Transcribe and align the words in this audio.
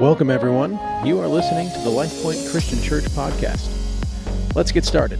Welcome, 0.00 0.30
everyone. 0.30 0.78
You 1.04 1.18
are 1.18 1.26
listening 1.26 1.72
to 1.72 1.78
the 1.80 1.90
LifePoint 1.90 2.52
Christian 2.52 2.80
Church 2.80 3.02
podcast. 3.06 3.68
Let's 4.54 4.70
get 4.70 4.84
started. 4.84 5.18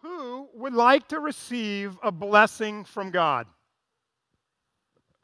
Who 0.00 0.48
would 0.54 0.72
like 0.72 1.06
to 1.08 1.20
receive 1.20 1.98
a 2.02 2.10
blessing 2.10 2.86
from 2.86 3.10
God? 3.10 3.46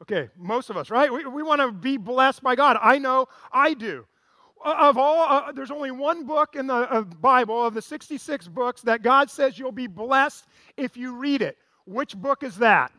Okay, 0.03 0.29
most 0.37 0.69
of 0.69 0.77
us, 0.77 0.91
right? 0.91 1.11
We, 1.11 1.25
we 1.25 1.41
want 1.41 1.59
to 1.59 1.71
be 1.71 1.97
blessed 1.97 2.43
by 2.43 2.53
God. 2.53 2.77
I 2.79 2.99
know 2.99 3.25
I 3.51 3.73
do. 3.73 4.05
Of 4.63 4.99
all, 4.99 5.21
uh, 5.27 5.51
there's 5.53 5.71
only 5.71 5.89
one 5.89 6.27
book 6.27 6.55
in 6.55 6.67
the 6.67 6.75
uh, 6.75 7.01
Bible 7.01 7.65
of 7.65 7.73
the 7.73 7.81
66 7.81 8.47
books 8.49 8.83
that 8.83 9.01
God 9.01 9.31
says 9.31 9.57
you'll 9.57 9.71
be 9.71 9.87
blessed 9.87 10.45
if 10.77 10.95
you 10.95 11.15
read 11.15 11.41
it. 11.41 11.57
Which 11.87 12.15
book 12.15 12.43
is 12.43 12.57
that? 12.57 12.91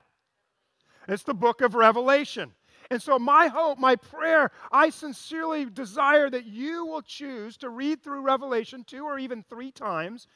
It's 1.06 1.22
the 1.22 1.34
book 1.34 1.60
of 1.60 1.76
Revelation. 1.76 2.50
And 2.92 3.00
so, 3.00 3.18
my 3.18 3.46
hope, 3.46 3.78
my 3.78 3.96
prayer, 3.96 4.50
I 4.70 4.90
sincerely 4.90 5.64
desire 5.64 6.28
that 6.28 6.44
you 6.44 6.84
will 6.84 7.00
choose 7.00 7.56
to 7.56 7.70
read 7.70 8.02
through 8.02 8.20
Revelation 8.20 8.84
two 8.86 9.06
or 9.06 9.18
even 9.18 9.42
three 9.42 9.70
times 9.70 10.26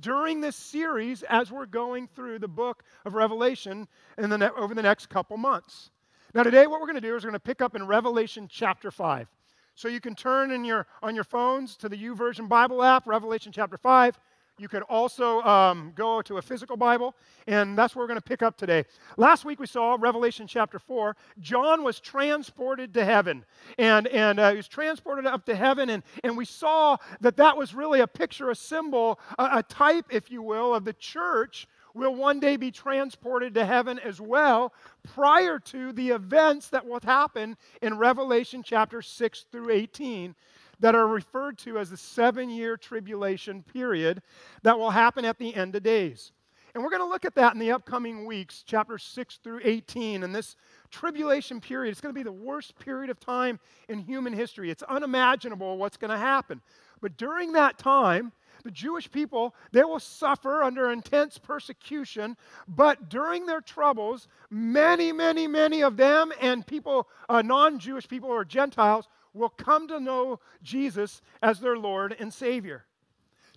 during 0.00 0.40
this 0.40 0.56
series 0.56 1.22
as 1.22 1.52
we're 1.52 1.66
going 1.66 2.08
through 2.08 2.40
the 2.40 2.48
book 2.48 2.82
of 3.04 3.14
Revelation 3.14 3.86
in 4.18 4.28
the 4.28 4.38
ne- 4.38 4.50
over 4.56 4.74
the 4.74 4.82
next 4.82 5.08
couple 5.08 5.36
months. 5.36 5.92
Now, 6.34 6.42
today, 6.42 6.66
what 6.66 6.80
we're 6.80 6.88
going 6.88 6.96
to 6.96 7.00
do 7.00 7.14
is 7.14 7.22
we're 7.22 7.30
going 7.30 7.40
to 7.40 7.46
pick 7.46 7.62
up 7.62 7.76
in 7.76 7.86
Revelation 7.86 8.48
chapter 8.50 8.90
5. 8.90 9.28
So 9.76 9.86
you 9.86 10.00
can 10.00 10.16
turn 10.16 10.50
in 10.50 10.64
your, 10.64 10.88
on 11.04 11.14
your 11.14 11.22
phones 11.22 11.76
to 11.76 11.88
the 11.88 11.96
YouVersion 11.96 12.48
Bible 12.48 12.82
app, 12.82 13.06
Revelation 13.06 13.52
chapter 13.52 13.78
5. 13.78 14.18
You 14.60 14.68
could 14.68 14.82
also 14.82 15.40
um, 15.40 15.92
go 15.96 16.20
to 16.20 16.36
a 16.36 16.42
physical 16.42 16.76
Bible, 16.76 17.14
and 17.46 17.78
that's 17.78 17.96
where 17.96 18.02
we're 18.02 18.08
going 18.08 18.18
to 18.18 18.22
pick 18.22 18.42
up 18.42 18.58
today. 18.58 18.84
Last 19.16 19.46
week 19.46 19.58
we 19.58 19.66
saw 19.66 19.96
Revelation 19.98 20.46
chapter 20.46 20.78
4. 20.78 21.16
John 21.40 21.82
was 21.82 21.98
transported 21.98 22.92
to 22.92 23.02
heaven, 23.02 23.46
and, 23.78 24.06
and 24.08 24.38
uh, 24.38 24.50
he 24.50 24.56
was 24.56 24.68
transported 24.68 25.24
up 25.24 25.46
to 25.46 25.56
heaven, 25.56 25.88
and, 25.88 26.02
and 26.22 26.36
we 26.36 26.44
saw 26.44 26.98
that 27.22 27.38
that 27.38 27.56
was 27.56 27.74
really 27.74 28.00
a 28.00 28.06
picture, 28.06 28.50
a 28.50 28.54
symbol, 28.54 29.18
a, 29.38 29.48
a 29.54 29.62
type, 29.62 30.04
if 30.10 30.30
you 30.30 30.42
will, 30.42 30.74
of 30.74 30.84
the 30.84 30.92
church 30.92 31.66
will 31.94 32.14
one 32.14 32.38
day 32.38 32.56
be 32.56 32.70
transported 32.70 33.54
to 33.54 33.64
heaven 33.64 33.98
as 33.98 34.20
well 34.20 34.74
prior 35.14 35.58
to 35.58 35.90
the 35.92 36.10
events 36.10 36.68
that 36.68 36.86
will 36.86 37.00
happen 37.02 37.56
in 37.80 37.96
Revelation 37.96 38.62
chapter 38.62 39.00
6 39.00 39.46
through 39.50 39.70
18 39.70 40.34
that 40.80 40.94
are 40.94 41.06
referred 41.06 41.58
to 41.58 41.78
as 41.78 41.90
the 41.90 41.96
seven 41.96 42.50
year 42.50 42.76
tribulation 42.76 43.62
period 43.62 44.22
that 44.62 44.78
will 44.78 44.90
happen 44.90 45.24
at 45.24 45.38
the 45.38 45.54
end 45.54 45.76
of 45.76 45.82
days. 45.82 46.32
And 46.74 46.84
we're 46.84 46.90
going 46.90 47.02
to 47.02 47.08
look 47.08 47.24
at 47.24 47.34
that 47.34 47.52
in 47.52 47.58
the 47.58 47.72
upcoming 47.72 48.26
weeks, 48.26 48.62
chapter 48.64 48.96
6 48.96 49.40
through 49.42 49.60
18. 49.64 50.22
And 50.22 50.34
this 50.34 50.54
tribulation 50.90 51.60
period, 51.60 51.90
it's 51.90 52.00
going 52.00 52.14
to 52.14 52.18
be 52.18 52.24
the 52.24 52.30
worst 52.30 52.78
period 52.78 53.10
of 53.10 53.18
time 53.18 53.58
in 53.88 53.98
human 53.98 54.32
history. 54.32 54.70
It's 54.70 54.84
unimaginable 54.84 55.78
what's 55.78 55.96
going 55.96 56.12
to 56.12 56.18
happen. 56.18 56.60
But 57.00 57.16
during 57.16 57.52
that 57.52 57.78
time, 57.78 58.32
the 58.62 58.70
Jewish 58.70 59.10
people, 59.10 59.54
they 59.72 59.82
will 59.82 59.98
suffer 59.98 60.62
under 60.62 60.90
intense 60.90 61.38
persecution, 61.38 62.36
but 62.68 63.08
during 63.08 63.46
their 63.46 63.62
troubles, 63.62 64.28
many, 64.50 65.12
many, 65.12 65.46
many 65.46 65.82
of 65.82 65.96
them 65.96 66.32
and 66.40 66.66
people, 66.66 67.08
uh, 67.28 67.42
non 67.42 67.78
Jewish 67.78 68.06
people 68.06 68.28
or 68.28 68.44
Gentiles, 68.44 69.08
will 69.32 69.48
come 69.48 69.88
to 69.88 70.00
know 70.00 70.40
Jesus 70.62 71.22
as 71.42 71.60
their 71.60 71.76
Lord 71.76 72.16
and 72.18 72.32
Savior. 72.32 72.84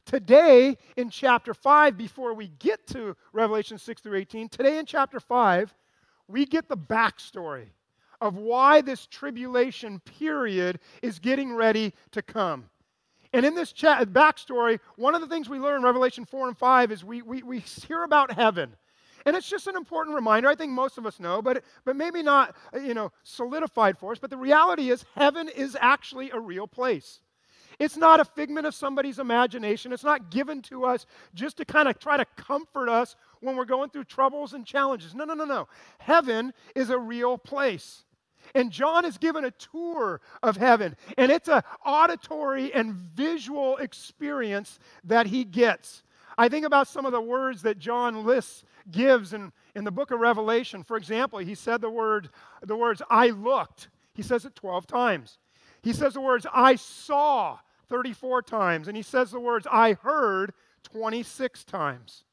Today, 0.05 0.77
in 0.97 1.09
chapter 1.09 1.53
5, 1.53 1.97
before 1.97 2.33
we 2.33 2.47
get 2.59 2.85
to 2.87 3.15
Revelation 3.31 3.77
6 3.77 4.01
through 4.01 4.17
18, 4.17 4.49
today 4.49 4.77
in 4.77 4.85
chapter 4.85 5.19
5, 5.19 5.73
we 6.27 6.45
get 6.45 6.67
the 6.67 6.77
backstory 6.77 7.67
of 8.19 8.35
why 8.35 8.81
this 8.81 9.05
tribulation 9.05 9.99
period 9.99 10.79
is 11.01 11.19
getting 11.19 11.53
ready 11.53 11.93
to 12.11 12.21
come. 12.21 12.69
And 13.33 13.45
in 13.45 13.55
this 13.55 13.71
chat, 13.71 14.07
backstory, 14.09 14.79
one 14.95 15.15
of 15.15 15.21
the 15.21 15.27
things 15.27 15.49
we 15.49 15.57
learn 15.57 15.77
in 15.77 15.83
Revelation 15.83 16.25
4 16.25 16.49
and 16.49 16.57
5 16.57 16.91
is 16.91 17.03
we, 17.03 17.21
we, 17.21 17.41
we 17.41 17.59
hear 17.59 18.03
about 18.03 18.31
heaven. 18.31 18.75
And 19.25 19.35
it's 19.35 19.49
just 19.49 19.67
an 19.67 19.75
important 19.75 20.15
reminder. 20.15 20.49
I 20.49 20.55
think 20.55 20.71
most 20.71 20.97
of 20.97 21.05
us 21.05 21.19
know, 21.19 21.41
but, 21.41 21.63
but 21.85 21.95
maybe 21.95 22.23
not, 22.23 22.55
you 22.73 22.93
know, 22.93 23.11
solidified 23.23 23.97
for 23.97 24.11
us. 24.11 24.19
But 24.19 24.29
the 24.29 24.37
reality 24.37 24.89
is 24.89 25.05
heaven 25.15 25.49
is 25.49 25.77
actually 25.79 26.31
a 26.31 26.39
real 26.39 26.67
place. 26.67 27.21
It's 27.79 27.97
not 27.97 28.19
a 28.19 28.25
figment 28.25 28.67
of 28.67 28.75
somebody's 28.75 29.19
imagination. 29.19 29.93
It's 29.93 30.03
not 30.03 30.29
given 30.29 30.61
to 30.63 30.85
us 30.85 31.05
just 31.33 31.57
to 31.57 31.65
kind 31.65 31.87
of 31.87 31.99
try 31.99 32.17
to 32.17 32.25
comfort 32.35 32.89
us 32.89 33.15
when 33.39 33.55
we're 33.55 33.65
going 33.65 33.89
through 33.89 34.05
troubles 34.05 34.53
and 34.53 34.65
challenges. 34.65 35.15
No, 35.15 35.25
no, 35.25 35.33
no, 35.33 35.45
no. 35.45 35.67
Heaven 35.99 36.53
is 36.75 36.89
a 36.89 36.97
real 36.97 37.37
place. 37.37 38.03
And 38.55 38.71
John 38.71 39.05
is 39.05 39.17
given 39.17 39.45
a 39.45 39.51
tour 39.51 40.19
of 40.43 40.57
heaven, 40.57 40.97
and 41.17 41.31
it's 41.31 41.47
an 41.47 41.61
auditory 41.85 42.73
and 42.73 42.93
visual 42.93 43.77
experience 43.77 44.79
that 45.05 45.27
he 45.27 45.45
gets. 45.45 46.03
I 46.37 46.49
think 46.49 46.65
about 46.65 46.87
some 46.87 47.05
of 47.05 47.13
the 47.13 47.21
words 47.21 47.61
that 47.61 47.79
John 47.79 48.25
lists 48.25 48.65
gives 48.91 49.33
in, 49.33 49.51
in 49.75 49.83
the 49.83 49.91
book 49.91 50.11
of 50.11 50.19
Revelation. 50.19 50.83
For 50.83 50.97
example, 50.97 51.39
he 51.39 51.55
said 51.55 51.81
the 51.81 51.89
word 51.89 52.29
the 52.61 52.75
words 52.75 53.01
I 53.09 53.29
looked. 53.29 53.89
He 54.13 54.21
says 54.21 54.45
it 54.45 54.55
12 54.55 54.87
times. 54.87 55.37
He 55.81 55.93
says 55.93 56.13
the 56.13 56.21
words 56.21 56.45
I 56.53 56.75
saw 56.75 57.59
34 57.89 58.41
times 58.43 58.87
and 58.87 58.95
he 58.95 59.03
says 59.03 59.31
the 59.31 59.39
words 59.39 59.67
I 59.71 59.93
heard 59.93 60.53
26 60.83 61.63
times. 61.65 62.23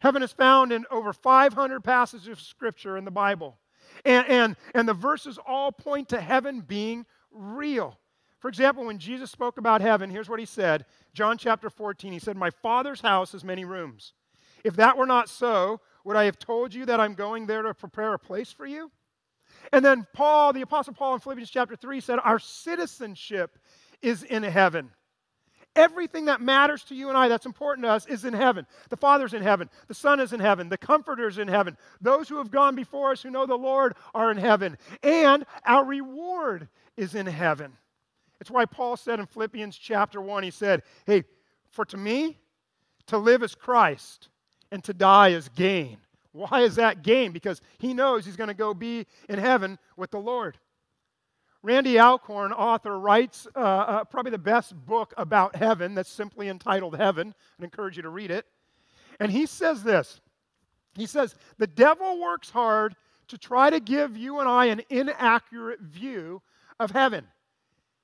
Heaven 0.00 0.22
is 0.22 0.32
found 0.32 0.72
in 0.72 0.86
over 0.90 1.12
500 1.12 1.82
passages 1.82 2.28
of 2.28 2.40
scripture 2.40 2.96
in 2.96 3.04
the 3.04 3.10
Bible. 3.10 3.58
And, 4.04 4.26
and, 4.28 4.56
and 4.74 4.88
the 4.88 4.94
verses 4.94 5.38
all 5.46 5.72
point 5.72 6.08
to 6.10 6.20
heaven 6.20 6.60
being 6.60 7.04
real. 7.32 7.98
For 8.38 8.48
example, 8.48 8.86
when 8.86 8.98
Jesus 8.98 9.30
spoke 9.30 9.58
about 9.58 9.80
heaven, 9.80 10.10
here's 10.10 10.28
what 10.28 10.38
he 10.38 10.46
said 10.46 10.84
John 11.12 11.36
chapter 11.36 11.68
14. 11.68 12.12
He 12.12 12.18
said, 12.18 12.36
My 12.36 12.50
Father's 12.50 13.00
house 13.00 13.32
has 13.32 13.42
many 13.42 13.64
rooms. 13.64 14.12
If 14.68 14.76
that 14.76 14.98
were 14.98 15.06
not 15.06 15.30
so, 15.30 15.80
would 16.04 16.14
I 16.14 16.24
have 16.24 16.38
told 16.38 16.74
you 16.74 16.84
that 16.84 17.00
I'm 17.00 17.14
going 17.14 17.46
there 17.46 17.62
to 17.62 17.72
prepare 17.72 18.12
a 18.12 18.18
place 18.18 18.52
for 18.52 18.66
you? 18.66 18.90
And 19.72 19.82
then 19.82 20.06
Paul, 20.12 20.52
the 20.52 20.60
Apostle 20.60 20.92
Paul 20.92 21.14
in 21.14 21.20
Philippians 21.20 21.48
chapter 21.48 21.74
3 21.74 22.00
said, 22.00 22.18
Our 22.22 22.38
citizenship 22.38 23.58
is 24.02 24.24
in 24.24 24.42
heaven. 24.42 24.90
Everything 25.74 26.26
that 26.26 26.42
matters 26.42 26.84
to 26.84 26.94
you 26.94 27.08
and 27.08 27.16
I 27.16 27.28
that's 27.28 27.46
important 27.46 27.86
to 27.86 27.90
us 27.90 28.04
is 28.04 28.26
in 28.26 28.34
heaven. 28.34 28.66
The 28.90 28.98
Father's 28.98 29.32
in 29.32 29.40
heaven. 29.40 29.70
The 29.86 29.94
Son 29.94 30.20
is 30.20 30.34
in 30.34 30.40
heaven. 30.40 30.68
The 30.68 30.76
Comforter's 30.76 31.38
in 31.38 31.48
heaven. 31.48 31.78
Those 32.02 32.28
who 32.28 32.36
have 32.36 32.50
gone 32.50 32.74
before 32.74 33.12
us 33.12 33.22
who 33.22 33.30
know 33.30 33.46
the 33.46 33.54
Lord 33.54 33.94
are 34.14 34.30
in 34.30 34.36
heaven. 34.36 34.76
And 35.02 35.46
our 35.64 35.86
reward 35.86 36.68
is 36.94 37.14
in 37.14 37.24
heaven. 37.24 37.72
It's 38.38 38.50
why 38.50 38.66
Paul 38.66 38.98
said 38.98 39.18
in 39.18 39.24
Philippians 39.24 39.78
chapter 39.78 40.20
1, 40.20 40.42
he 40.42 40.50
said, 40.50 40.82
Hey, 41.06 41.24
for 41.70 41.86
to 41.86 41.96
me, 41.96 42.36
to 43.06 43.16
live 43.16 43.42
is 43.42 43.54
Christ 43.54 44.28
and 44.70 44.82
to 44.84 44.92
die 44.92 45.28
is 45.28 45.48
gain. 45.50 45.98
Why 46.32 46.60
is 46.60 46.76
that 46.76 47.02
gain? 47.02 47.32
Because 47.32 47.60
he 47.78 47.94
knows 47.94 48.24
he's 48.24 48.36
going 48.36 48.48
to 48.48 48.54
go 48.54 48.74
be 48.74 49.06
in 49.28 49.38
heaven 49.38 49.78
with 49.96 50.10
the 50.10 50.18
Lord. 50.18 50.58
Randy 51.62 51.98
Alcorn, 51.98 52.52
author, 52.52 52.98
writes 52.98 53.48
uh, 53.56 53.58
uh, 53.58 54.04
probably 54.04 54.30
the 54.30 54.38
best 54.38 54.74
book 54.86 55.12
about 55.16 55.56
heaven 55.56 55.94
that's 55.94 56.10
simply 56.10 56.48
entitled 56.48 56.96
Heaven. 56.96 57.34
I 57.60 57.64
encourage 57.64 57.96
you 57.96 58.02
to 58.02 58.10
read 58.10 58.30
it. 58.30 58.46
And 59.18 59.32
he 59.32 59.46
says 59.46 59.82
this 59.82 60.20
He 60.94 61.06
says, 61.06 61.34
The 61.58 61.66
devil 61.66 62.20
works 62.20 62.50
hard 62.50 62.94
to 63.28 63.38
try 63.38 63.70
to 63.70 63.80
give 63.80 64.16
you 64.16 64.40
and 64.40 64.48
I 64.48 64.66
an 64.66 64.82
inaccurate 64.88 65.80
view 65.80 66.42
of 66.78 66.90
heaven. 66.90 67.26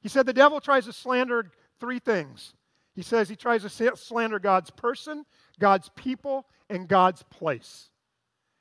He 0.00 0.08
said 0.08 0.26
the 0.26 0.32
devil 0.32 0.60
tries 0.60 0.84
to 0.84 0.92
slander 0.92 1.50
three 1.80 1.98
things. 1.98 2.54
He 2.94 3.03
says 3.03 3.28
he 3.28 3.36
tries 3.36 3.62
to 3.62 3.97
slander 3.97 4.38
God's 4.38 4.70
person, 4.70 5.24
God's 5.59 5.91
people, 5.94 6.47
and 6.69 6.88
God's 6.88 7.22
place. 7.25 7.91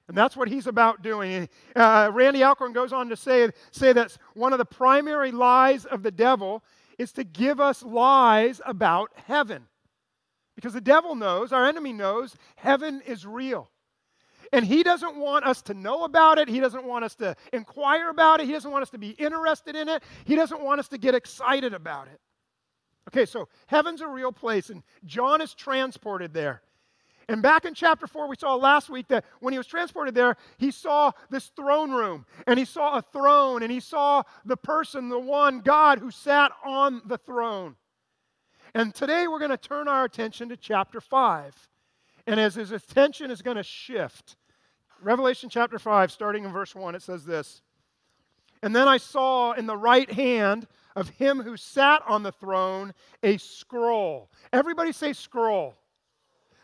And 0.08 0.18
that's 0.18 0.36
what 0.36 0.50
he's 0.50 0.68
about 0.68 1.02
doing. 1.02 1.48
Uh, 1.76 2.12
Randy 2.14 2.44
Alcorn 2.44 2.74
goes 2.74 2.92
on 2.92 3.10
to 3.10 3.16
say, 3.16 3.50
say 3.72 3.94
that 3.94 4.18
one 4.34 4.52
of 4.52 4.60
the 4.60 4.66
primary 4.66 5.32
lies 5.32 5.86
of 5.86 6.04
the 6.04 6.12
devil 6.12 6.64
is 7.00 7.14
to 7.14 7.24
give 7.24 7.60
us 7.60 7.84
lies 7.84 8.62
about 8.66 9.12
heaven. 9.28 9.64
Because 10.56 10.74
the 10.74 10.82
devil 10.82 11.16
knows, 11.16 11.52
our 11.52 11.66
enemy 11.66 11.94
knows, 11.94 12.36
heaven 12.58 13.02
is 13.08 13.26
real. 13.26 13.70
And 14.52 14.66
he 14.66 14.84
doesn't 14.84 15.16
want 15.16 15.46
us 15.46 15.64
to 15.64 15.74
know 15.74 16.04
about 16.04 16.38
it. 16.38 16.48
He 16.48 16.60
doesn't 16.60 16.84
want 16.84 17.06
us 17.06 17.16
to 17.16 17.36
inquire 17.52 18.10
about 18.10 18.40
it. 18.40 18.46
He 18.46 18.52
doesn't 18.52 18.70
want 18.70 18.84
us 18.84 18.92
to 18.92 19.00
be 19.00 19.12
interested 19.12 19.76
in 19.76 19.90
it. 19.90 20.04
He 20.26 20.36
doesn't 20.36 20.62
want 20.62 20.80
us 20.80 20.90
to 20.90 21.00
get 21.00 21.16
excited 21.16 21.74
about 21.74 22.08
it. 22.08 22.20
Okay, 23.10 23.26
so 23.26 23.48
heaven's 23.66 24.02
a 24.02 24.08
real 24.08 24.32
place, 24.32 24.70
and 24.70 24.84
John 25.06 25.42
is 25.42 25.54
transported 25.54 26.34
there. 26.34 26.62
And 27.30 27.42
back 27.42 27.66
in 27.66 27.74
chapter 27.74 28.08
4, 28.08 28.28
we 28.28 28.36
saw 28.36 28.56
last 28.56 28.90
week 28.90 29.08
that 29.08 29.26
when 29.40 29.54
he 29.54 29.58
was 29.58 29.68
transported 29.68 30.14
there, 30.14 30.36
he 30.58 30.72
saw 30.72 31.12
this 31.30 31.48
throne 31.56 31.92
room, 31.92 32.26
and 32.48 32.60
he 32.60 32.66
saw 32.66 32.98
a 32.98 33.02
throne, 33.02 33.64
and 33.64 33.72
he 33.72 33.80
saw 33.80 34.24
the 34.46 34.58
person, 34.58 35.10
the 35.10 35.20
one 35.20 35.62
God 35.62 36.00
who 36.00 36.12
sat 36.12 36.52
on 36.66 37.02
the 37.06 37.18
throne. 37.18 37.76
And 38.76 38.94
today 38.94 39.28
we're 39.28 39.40
going 39.40 39.52
to 39.52 39.58
turn 39.58 39.88
our 39.88 40.04
attention 40.04 40.50
to 40.50 40.58
chapter 40.58 41.00
5. 41.00 41.70
And 42.26 42.40
as 42.40 42.56
his 42.56 42.72
attention 42.72 43.32
is 43.32 43.42
going 43.42 43.58
to 43.58 43.64
shift, 43.64 44.36
Revelation 45.02 45.50
chapter 45.50 45.78
5, 45.78 46.12
starting 46.12 46.46
in 46.46 46.52
verse 46.52 46.74
1, 46.74 46.96
it 46.96 47.02
says 47.02 47.26
this 47.26 47.62
And 48.62 48.76
then 48.76 48.88
I 48.88 48.98
saw 48.98 49.52
in 49.54 49.66
the 49.66 49.78
right 49.78 50.12
hand 50.12 50.68
of 50.96 51.10
him 51.10 51.42
who 51.42 51.58
sat 51.58 52.02
on 52.08 52.24
the 52.24 52.32
throne 52.32 52.94
a 53.22 53.38
scroll. 53.38 54.30
Everybody 54.52 54.92
say 54.92 55.14
scroll. 55.14 55.76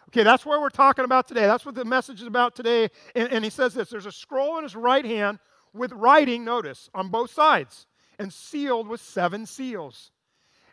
Okay, 0.10 0.24
that's 0.24 0.44
where 0.44 0.60
we're 0.60 0.72
talking 0.72 1.06
about 1.06 1.28
today. 1.28 1.46
That's 1.46 1.68
what 1.68 1.76
the 1.76 1.86
message 1.86 2.20
is 2.20 2.26
about 2.26 2.56
today. 2.56 2.90
And, 3.14 3.32
and, 3.32 3.44
he 3.44 3.52
says 3.52 3.76
this 3.76 3.92
there's 3.92 4.08
a 4.08 4.12
scroll 4.12 4.58
in 4.58 4.64
his 4.64 4.76
right 4.76 5.06
hand 5.06 5.38
with 5.72 5.92
writing, 5.92 6.44
notice, 6.44 6.90
on 6.96 7.10
both 7.10 7.30
sides, 7.32 7.86
and 8.18 8.34
sealed 8.34 8.88
with 8.88 9.02
seven 9.02 9.46
seals. 9.46 10.10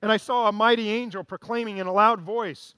And 0.01 0.11
I 0.11 0.17
saw 0.17 0.49
a 0.49 0.53
mighty 0.53 0.89
angel 0.89 1.23
proclaiming 1.23 1.77
in 1.77 1.87
a 1.87 1.93
loud 1.93 2.23
voice, 2.23 2.77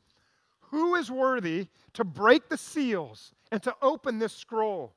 Who 0.72 0.96
is 0.96 1.12
worthy 1.12 1.68
to 1.92 2.02
break 2.02 2.48
the 2.48 2.58
seals 2.58 3.32
and 3.52 3.62
to 3.62 3.72
open 3.80 4.18
this 4.18 4.32
scroll? 4.32 4.96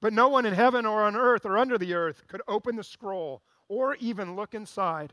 But 0.00 0.12
no 0.12 0.28
one 0.28 0.46
in 0.46 0.54
heaven 0.54 0.86
or 0.86 1.02
on 1.02 1.16
earth 1.16 1.44
or 1.44 1.58
under 1.58 1.76
the 1.76 1.94
earth 1.94 2.22
could 2.28 2.42
open 2.46 2.76
the 2.76 2.84
scroll 2.84 3.42
or 3.66 3.96
even 3.96 4.36
look 4.36 4.54
inside. 4.54 5.12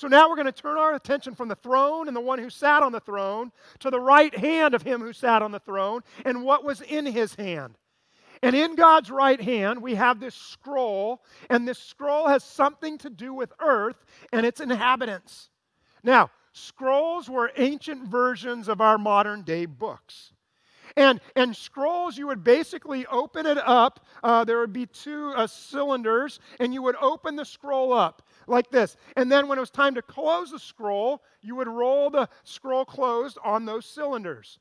So 0.00 0.08
now 0.08 0.30
we're 0.30 0.36
going 0.36 0.46
to 0.46 0.52
turn 0.52 0.78
our 0.78 0.94
attention 0.94 1.34
from 1.34 1.48
the 1.48 1.56
throne 1.56 2.08
and 2.08 2.16
the 2.16 2.22
one 2.22 2.38
who 2.38 2.48
sat 2.48 2.82
on 2.82 2.90
the 2.90 3.00
throne 3.00 3.52
to 3.80 3.90
the 3.90 4.00
right 4.00 4.34
hand 4.34 4.72
of 4.72 4.80
him 4.80 5.02
who 5.02 5.12
sat 5.12 5.42
on 5.42 5.52
the 5.52 5.58
throne 5.58 6.00
and 6.24 6.42
what 6.42 6.64
was 6.64 6.80
in 6.80 7.04
his 7.04 7.34
hand. 7.34 7.76
And 8.42 8.56
in 8.56 8.76
God's 8.76 9.10
right 9.10 9.38
hand, 9.38 9.82
we 9.82 9.96
have 9.96 10.18
this 10.18 10.34
scroll, 10.34 11.22
and 11.50 11.68
this 11.68 11.78
scroll 11.78 12.28
has 12.28 12.42
something 12.42 12.96
to 12.96 13.10
do 13.10 13.34
with 13.34 13.52
earth 13.60 14.02
and 14.32 14.46
its 14.46 14.62
inhabitants. 14.62 15.50
Now, 16.02 16.30
scrolls 16.54 17.28
were 17.28 17.52
ancient 17.58 18.08
versions 18.08 18.68
of 18.68 18.80
our 18.80 18.96
modern 18.96 19.42
day 19.42 19.66
books. 19.66 20.32
And, 20.96 21.20
and 21.36 21.54
scrolls, 21.54 22.16
you 22.16 22.26
would 22.28 22.42
basically 22.42 23.04
open 23.06 23.44
it 23.44 23.58
up. 23.58 24.06
Uh, 24.22 24.44
there 24.44 24.60
would 24.60 24.72
be 24.72 24.86
two 24.86 25.34
uh, 25.36 25.46
cylinders, 25.46 26.40
and 26.58 26.72
you 26.72 26.80
would 26.80 26.96
open 27.02 27.36
the 27.36 27.44
scroll 27.44 27.92
up 27.92 28.22
like 28.46 28.70
this. 28.70 28.96
And 29.16 29.30
then 29.30 29.48
when 29.48 29.58
it 29.58 29.60
was 29.60 29.70
time 29.70 29.94
to 29.94 30.02
close 30.02 30.50
the 30.50 30.58
scroll, 30.58 31.22
you 31.42 31.56
would 31.56 31.68
roll 31.68 32.10
the 32.10 32.28
scroll 32.44 32.84
closed 32.84 33.38
on 33.44 33.64
those 33.64 33.86
cylinders. 33.86 34.58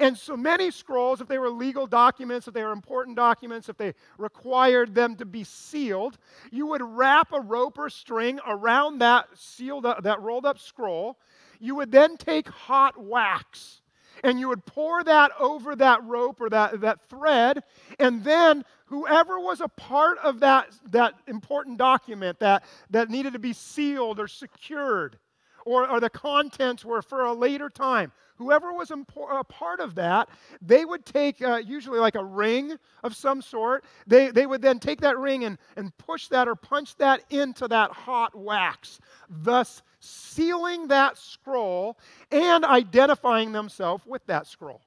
And 0.00 0.16
so 0.16 0.36
many 0.36 0.70
scrolls, 0.70 1.20
if 1.20 1.26
they 1.26 1.38
were 1.38 1.50
legal 1.50 1.86
documents, 1.86 2.46
if 2.46 2.54
they 2.54 2.62
were 2.62 2.70
important 2.70 3.16
documents, 3.16 3.68
if 3.68 3.76
they 3.76 3.94
required 4.16 4.94
them 4.94 5.16
to 5.16 5.24
be 5.24 5.42
sealed, 5.42 6.18
you 6.52 6.66
would 6.66 6.82
wrap 6.82 7.32
a 7.32 7.40
rope 7.40 7.78
or 7.78 7.90
string 7.90 8.38
around 8.46 9.00
that 9.00 9.26
sealed 9.34 9.86
up, 9.86 10.04
that 10.04 10.20
rolled 10.20 10.46
up 10.46 10.58
scroll. 10.58 11.18
You 11.58 11.74
would 11.74 11.90
then 11.90 12.16
take 12.16 12.48
hot 12.48 12.94
wax 12.96 13.80
and 14.24 14.38
you 14.38 14.48
would 14.48 14.64
pour 14.66 15.02
that 15.04 15.32
over 15.38 15.74
that 15.76 16.02
rope 16.04 16.40
or 16.40 16.50
that, 16.50 16.80
that 16.80 17.08
thread, 17.08 17.62
and 17.98 18.22
then 18.24 18.64
whoever 18.88 19.38
was 19.38 19.60
a 19.60 19.68
part 19.68 20.18
of 20.18 20.40
that, 20.40 20.68
that 20.90 21.14
important 21.26 21.78
document 21.78 22.38
that, 22.40 22.64
that 22.90 23.10
needed 23.10 23.34
to 23.34 23.38
be 23.38 23.52
sealed 23.52 24.18
or 24.18 24.26
secured, 24.28 25.18
or, 25.66 25.88
or 25.88 26.00
the 26.00 26.10
contents 26.10 26.84
were 26.84 27.02
for 27.02 27.26
a 27.26 27.32
later 27.32 27.68
time, 27.68 28.10
whoever 28.36 28.72
was 28.72 28.90
a 28.90 29.44
part 29.44 29.80
of 29.80 29.94
that, 29.96 30.28
they 30.62 30.84
would 30.84 31.04
take 31.04 31.42
uh, 31.42 31.56
usually 31.56 31.98
like 31.98 32.14
a 32.14 32.24
ring 32.24 32.76
of 33.02 33.14
some 33.14 33.42
sort. 33.42 33.84
They, 34.06 34.30
they 34.30 34.46
would 34.46 34.62
then 34.62 34.78
take 34.78 35.00
that 35.02 35.18
ring 35.18 35.44
and, 35.44 35.58
and 35.76 35.96
push 35.98 36.28
that 36.28 36.48
or 36.48 36.54
punch 36.54 36.96
that 36.96 37.22
into 37.30 37.68
that 37.68 37.90
hot 37.90 38.34
wax, 38.34 39.00
thus 39.28 39.82
sealing 40.00 40.88
that 40.88 41.18
scroll 41.18 41.98
and 42.30 42.64
identifying 42.64 43.52
themselves 43.52 44.06
with 44.06 44.24
that 44.26 44.46
scroll. 44.46 44.80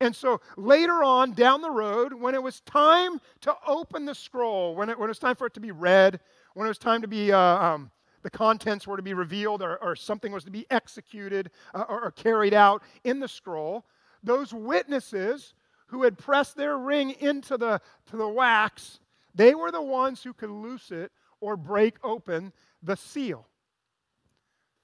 And 0.00 0.16
so 0.16 0.40
later 0.56 1.04
on 1.04 1.32
down 1.32 1.60
the 1.60 1.70
road, 1.70 2.14
when 2.14 2.34
it 2.34 2.42
was 2.42 2.60
time 2.62 3.20
to 3.42 3.54
open 3.66 4.06
the 4.06 4.14
scroll, 4.14 4.74
when 4.74 4.88
it, 4.88 4.98
when 4.98 5.08
it 5.08 5.10
was 5.10 5.18
time 5.18 5.36
for 5.36 5.46
it 5.46 5.54
to 5.54 5.60
be 5.60 5.72
read, 5.72 6.20
when 6.54 6.66
it 6.66 6.70
was 6.70 6.78
time 6.78 7.02
to 7.02 7.08
be 7.08 7.32
uh, 7.32 7.38
um, 7.38 7.90
the 8.22 8.30
contents 8.30 8.86
were 8.86 8.96
to 8.96 9.02
be 9.02 9.14
revealed 9.14 9.62
or, 9.62 9.76
or 9.82 9.96
something 9.96 10.32
was 10.32 10.44
to 10.44 10.50
be 10.50 10.66
executed 10.70 11.50
uh, 11.74 11.84
or, 11.88 12.04
or 12.04 12.10
carried 12.10 12.54
out 12.54 12.82
in 13.04 13.20
the 13.20 13.28
scroll, 13.28 13.84
those 14.22 14.52
witnesses 14.52 15.54
who 15.86 16.02
had 16.02 16.16
pressed 16.16 16.56
their 16.56 16.78
ring 16.78 17.14
into 17.20 17.56
the, 17.56 17.80
to 18.06 18.16
the 18.16 18.28
wax, 18.28 19.00
they 19.34 19.54
were 19.54 19.70
the 19.70 19.82
ones 19.82 20.22
who 20.22 20.32
could 20.32 20.50
loose 20.50 20.90
it 20.90 21.10
or 21.40 21.56
break 21.56 21.96
open 22.04 22.52
the 22.82 22.96
seal. 22.96 23.46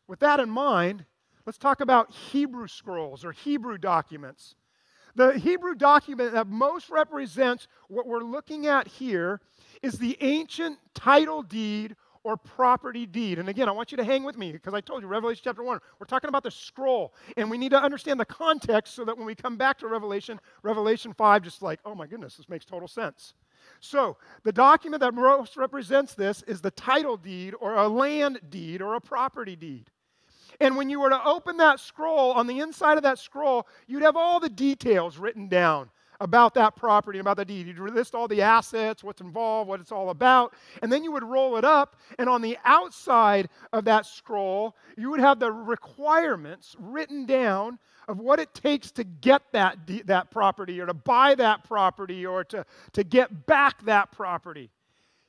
With 0.08 0.20
that 0.20 0.40
in 0.40 0.50
mind, 0.50 1.04
let's 1.44 1.58
talk 1.58 1.80
about 1.80 2.12
Hebrew 2.12 2.66
scrolls 2.68 3.24
or 3.24 3.32
Hebrew 3.32 3.78
documents. 3.78 4.54
The 5.16 5.38
Hebrew 5.38 5.74
document 5.74 6.32
that 6.34 6.46
most 6.46 6.90
represents 6.90 7.68
what 7.88 8.06
we're 8.06 8.20
looking 8.20 8.66
at 8.66 8.86
here 8.86 9.40
is 9.82 9.94
the 9.94 10.16
ancient 10.20 10.78
title 10.94 11.42
deed 11.42 11.96
or 12.22 12.36
property 12.36 13.06
deed. 13.06 13.38
And 13.38 13.48
again, 13.48 13.66
I 13.66 13.72
want 13.72 13.92
you 13.92 13.96
to 13.96 14.04
hang 14.04 14.24
with 14.24 14.36
me 14.36 14.52
because 14.52 14.74
I 14.74 14.82
told 14.82 15.00
you, 15.00 15.08
Revelation 15.08 15.40
chapter 15.42 15.62
1, 15.62 15.78
we're 15.98 16.06
talking 16.06 16.28
about 16.28 16.42
the 16.42 16.50
scroll. 16.50 17.14
And 17.38 17.50
we 17.50 17.56
need 17.56 17.70
to 17.70 17.80
understand 17.80 18.20
the 18.20 18.26
context 18.26 18.94
so 18.94 19.06
that 19.06 19.16
when 19.16 19.26
we 19.26 19.34
come 19.34 19.56
back 19.56 19.78
to 19.78 19.88
Revelation, 19.88 20.38
Revelation 20.62 21.14
5, 21.14 21.42
just 21.42 21.62
like, 21.62 21.80
oh 21.86 21.94
my 21.94 22.06
goodness, 22.06 22.36
this 22.36 22.50
makes 22.50 22.66
total 22.66 22.88
sense. 22.88 23.32
So, 23.80 24.18
the 24.42 24.52
document 24.52 25.00
that 25.00 25.14
most 25.14 25.56
represents 25.56 26.14
this 26.14 26.42
is 26.42 26.60
the 26.60 26.70
title 26.70 27.16
deed 27.16 27.54
or 27.58 27.76
a 27.76 27.88
land 27.88 28.40
deed 28.50 28.82
or 28.82 28.94
a 28.94 29.00
property 29.00 29.56
deed. 29.56 29.90
And 30.60 30.76
when 30.76 30.90
you 30.90 31.00
were 31.00 31.10
to 31.10 31.24
open 31.24 31.56
that 31.58 31.80
scroll, 31.80 32.32
on 32.32 32.46
the 32.46 32.60
inside 32.60 32.96
of 32.96 33.02
that 33.02 33.18
scroll, 33.18 33.66
you'd 33.86 34.02
have 34.02 34.16
all 34.16 34.40
the 34.40 34.48
details 34.48 35.18
written 35.18 35.48
down 35.48 35.90
about 36.20 36.54
that 36.54 36.76
property, 36.76 37.18
about 37.18 37.36
the 37.36 37.44
deed. 37.44 37.66
You'd 37.66 37.78
list 37.78 38.14
all 38.14 38.28
the 38.28 38.42
assets, 38.42 39.04
what's 39.04 39.20
involved, 39.20 39.68
what 39.68 39.80
it's 39.80 39.92
all 39.92 40.10
about, 40.10 40.54
and 40.82 40.90
then 40.90 41.04
you 41.04 41.12
would 41.12 41.24
roll 41.24 41.56
it 41.56 41.64
up, 41.64 41.96
and 42.18 42.28
on 42.28 42.42
the 42.42 42.56
outside 42.64 43.48
of 43.72 43.84
that 43.84 44.06
scroll, 44.06 44.76
you 44.96 45.10
would 45.10 45.20
have 45.20 45.38
the 45.38 45.52
requirements 45.52 46.74
written 46.78 47.26
down 47.26 47.78
of 48.08 48.18
what 48.18 48.38
it 48.38 48.54
takes 48.54 48.90
to 48.92 49.04
get 49.04 49.42
that, 49.52 49.78
that 50.06 50.30
property 50.30 50.80
or 50.80 50.86
to 50.86 50.94
buy 50.94 51.34
that 51.34 51.64
property 51.64 52.24
or 52.24 52.44
to, 52.44 52.64
to 52.92 53.04
get 53.04 53.46
back 53.46 53.84
that 53.84 54.12
property. 54.12 54.70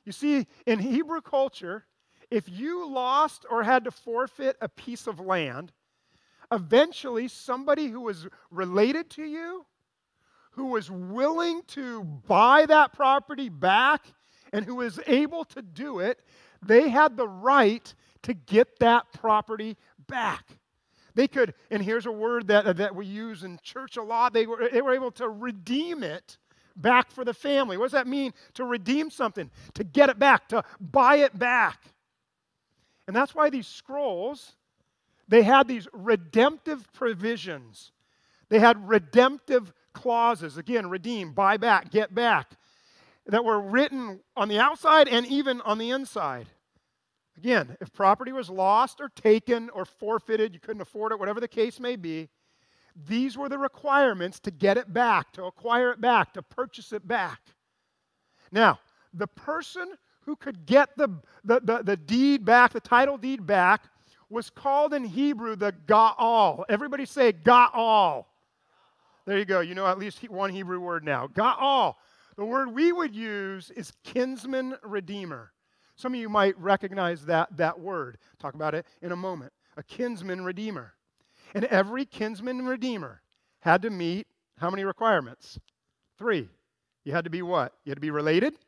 You 0.04 0.12
see, 0.12 0.46
in 0.64 0.78
Hebrew 0.78 1.20
culture, 1.20 1.84
if 2.30 2.48
you 2.48 2.88
lost 2.88 3.46
or 3.50 3.62
had 3.62 3.84
to 3.84 3.90
forfeit 3.90 4.56
a 4.60 4.68
piece 4.68 5.06
of 5.06 5.20
land, 5.20 5.72
eventually 6.52 7.28
somebody 7.28 7.88
who 7.88 8.00
was 8.00 8.26
related 8.50 9.10
to 9.10 9.24
you 9.24 9.64
who 10.58 10.66
was 10.66 10.90
willing 10.90 11.62
to 11.68 12.02
buy 12.02 12.66
that 12.66 12.92
property 12.92 13.48
back 13.48 14.04
and 14.52 14.64
who 14.64 14.74
was 14.74 14.98
able 15.06 15.44
to 15.44 15.62
do 15.62 16.00
it, 16.00 16.18
they 16.60 16.88
had 16.88 17.16
the 17.16 17.28
right 17.28 17.94
to 18.22 18.34
get 18.34 18.78
that 18.80 19.06
property 19.12 19.76
back. 20.08 20.44
They 21.14 21.28
could, 21.28 21.54
and 21.70 21.82
here's 21.82 22.06
a 22.06 22.12
word 22.12 22.48
that, 22.48 22.76
that 22.76 22.94
we 22.94 23.06
use 23.06 23.44
in 23.44 23.60
church 23.62 23.96
a 23.96 24.02
lot, 24.02 24.32
they 24.32 24.46
were, 24.46 24.68
they 24.70 24.82
were 24.82 24.94
able 24.94 25.12
to 25.12 25.28
redeem 25.28 26.02
it 26.02 26.38
back 26.74 27.10
for 27.10 27.24
the 27.24 27.34
family. 27.34 27.76
What 27.76 27.86
does 27.86 27.92
that 27.92 28.08
mean 28.08 28.32
to 28.54 28.64
redeem 28.64 29.10
something? 29.10 29.50
To 29.74 29.84
get 29.84 30.10
it 30.10 30.18
back, 30.18 30.48
to 30.48 30.64
buy 30.80 31.16
it 31.16 31.38
back. 31.38 31.84
And 33.08 33.16
that's 33.16 33.34
why 33.34 33.50
these 33.50 33.66
scrolls, 33.66 34.54
they 35.26 35.42
had 35.42 35.66
these 35.66 35.88
redemptive 35.92 36.92
provisions. 36.92 37.90
They 38.50 38.60
had 38.60 38.88
redemptive 38.88 39.72
clauses 39.94 40.58
again, 40.58 40.90
redeem, 40.90 41.32
buy 41.32 41.56
back, 41.56 41.90
get 41.90 42.14
back 42.14 42.52
that 43.26 43.44
were 43.44 43.60
written 43.60 44.20
on 44.36 44.48
the 44.48 44.58
outside 44.58 45.08
and 45.08 45.26
even 45.26 45.60
on 45.62 45.78
the 45.78 45.90
inside. 45.90 46.48
Again, 47.36 47.76
if 47.80 47.92
property 47.92 48.32
was 48.32 48.50
lost 48.50 49.00
or 49.00 49.08
taken 49.08 49.70
or 49.70 49.84
forfeited, 49.84 50.52
you 50.52 50.60
couldn't 50.60 50.82
afford 50.82 51.12
it, 51.12 51.18
whatever 51.18 51.40
the 51.40 51.48
case 51.48 51.80
may 51.80 51.96
be, 51.96 52.28
these 53.06 53.38
were 53.38 53.48
the 53.48 53.58
requirements 53.58 54.38
to 54.40 54.50
get 54.50 54.76
it 54.76 54.92
back, 54.92 55.32
to 55.32 55.44
acquire 55.44 55.92
it 55.92 56.00
back, 56.00 56.34
to 56.34 56.42
purchase 56.42 56.92
it 56.92 57.06
back. 57.06 57.40
Now, 58.52 58.80
the 59.14 59.28
person 59.28 59.94
who 60.28 60.36
could 60.36 60.66
get 60.66 60.94
the, 60.98 61.08
the, 61.42 61.58
the, 61.64 61.82
the 61.82 61.96
deed 61.96 62.44
back, 62.44 62.74
the 62.74 62.80
title 62.80 63.16
deed 63.16 63.46
back, 63.46 63.84
was 64.28 64.50
called 64.50 64.92
in 64.92 65.02
Hebrew 65.02 65.56
the 65.56 65.72
Gaal. 65.86 66.64
Everybody 66.68 67.06
say 67.06 67.32
Gaal. 67.32 68.26
There 69.24 69.38
you 69.38 69.46
go. 69.46 69.60
You 69.60 69.74
know 69.74 69.86
at 69.86 69.98
least 69.98 70.28
one 70.28 70.50
Hebrew 70.50 70.80
word 70.80 71.02
now. 71.02 71.28
Ga'al. 71.28 71.94
The 72.36 72.44
word 72.44 72.74
we 72.74 72.92
would 72.92 73.14
use 73.14 73.70
is 73.70 73.90
kinsman 74.04 74.76
redeemer. 74.82 75.52
Some 75.96 76.12
of 76.12 76.20
you 76.20 76.28
might 76.28 76.58
recognize 76.60 77.24
that, 77.24 77.56
that 77.56 77.80
word. 77.80 78.18
Talk 78.38 78.52
about 78.52 78.74
it 78.74 78.84
in 79.00 79.12
a 79.12 79.16
moment. 79.16 79.54
A 79.78 79.82
kinsman 79.82 80.44
redeemer. 80.44 80.92
And 81.54 81.64
every 81.64 82.04
kinsman 82.04 82.66
redeemer 82.66 83.22
had 83.60 83.80
to 83.80 83.88
meet 83.88 84.26
how 84.58 84.68
many 84.68 84.84
requirements? 84.84 85.58
Three. 86.18 86.50
You 87.04 87.12
had 87.14 87.24
to 87.24 87.30
be 87.30 87.40
what? 87.40 87.72
You 87.86 87.90
had 87.92 87.96
to 87.96 88.02
be 88.02 88.10
related 88.10 88.58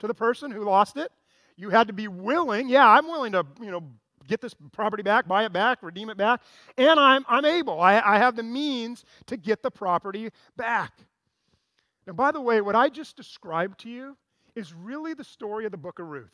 to 0.00 0.06
the 0.06 0.14
person 0.14 0.50
who 0.50 0.64
lost 0.64 0.96
it. 0.96 1.12
You 1.56 1.70
had 1.70 1.86
to 1.86 1.92
be 1.92 2.08
willing. 2.08 2.68
Yeah, 2.68 2.88
I'm 2.88 3.06
willing 3.06 3.32
to, 3.32 3.46
you 3.60 3.70
know, 3.70 3.84
get 4.26 4.40
this 4.40 4.54
property 4.72 5.02
back, 5.02 5.26
buy 5.26 5.44
it 5.44 5.52
back, 5.52 5.82
redeem 5.82 6.10
it 6.10 6.16
back, 6.16 6.40
and 6.76 6.98
I'm, 7.00 7.24
I'm 7.28 7.44
able. 7.44 7.80
I, 7.80 8.00
I 8.00 8.18
have 8.18 8.36
the 8.36 8.42
means 8.42 9.04
to 9.26 9.36
get 9.36 9.62
the 9.62 9.70
property 9.70 10.30
back. 10.56 10.92
Now, 12.06 12.12
by 12.12 12.30
the 12.30 12.40
way, 12.40 12.60
what 12.60 12.76
I 12.76 12.88
just 12.88 13.16
described 13.16 13.80
to 13.80 13.90
you 13.90 14.16
is 14.54 14.72
really 14.72 15.14
the 15.14 15.24
story 15.24 15.64
of 15.64 15.72
the 15.72 15.78
book 15.78 15.98
of 15.98 16.06
Ruth. 16.06 16.30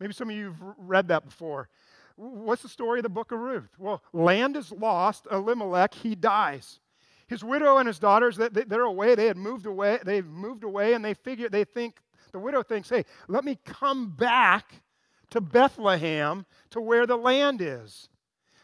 Maybe 0.00 0.12
some 0.12 0.30
of 0.30 0.36
you 0.36 0.46
have 0.46 0.74
read 0.76 1.08
that 1.08 1.24
before. 1.24 1.68
What's 2.16 2.62
the 2.62 2.68
story 2.68 2.98
of 2.98 3.04
the 3.04 3.08
book 3.08 3.30
of 3.30 3.38
Ruth? 3.38 3.70
Well, 3.78 4.02
land 4.12 4.56
is 4.56 4.72
lost. 4.72 5.26
Elimelech, 5.30 5.94
he 5.94 6.14
dies. 6.14 6.80
His 7.26 7.42
widow 7.42 7.78
and 7.78 7.86
his 7.86 7.98
daughters, 7.98 8.36
they're 8.36 8.82
away. 8.82 9.14
They 9.14 9.26
had 9.26 9.36
moved 9.36 9.66
away. 9.66 9.98
They've 10.04 10.26
moved 10.26 10.64
away, 10.64 10.94
and 10.94 11.04
they 11.04 11.14
figure, 11.14 11.48
they 11.48 11.64
think, 11.64 12.00
the 12.32 12.38
widow 12.38 12.62
thinks, 12.62 12.88
hey, 12.88 13.04
let 13.28 13.44
me 13.44 13.58
come 13.64 14.10
back 14.10 14.82
to 15.30 15.40
Bethlehem 15.40 16.44
to 16.70 16.80
where 16.80 17.06
the 17.06 17.16
land 17.16 17.60
is. 17.60 18.08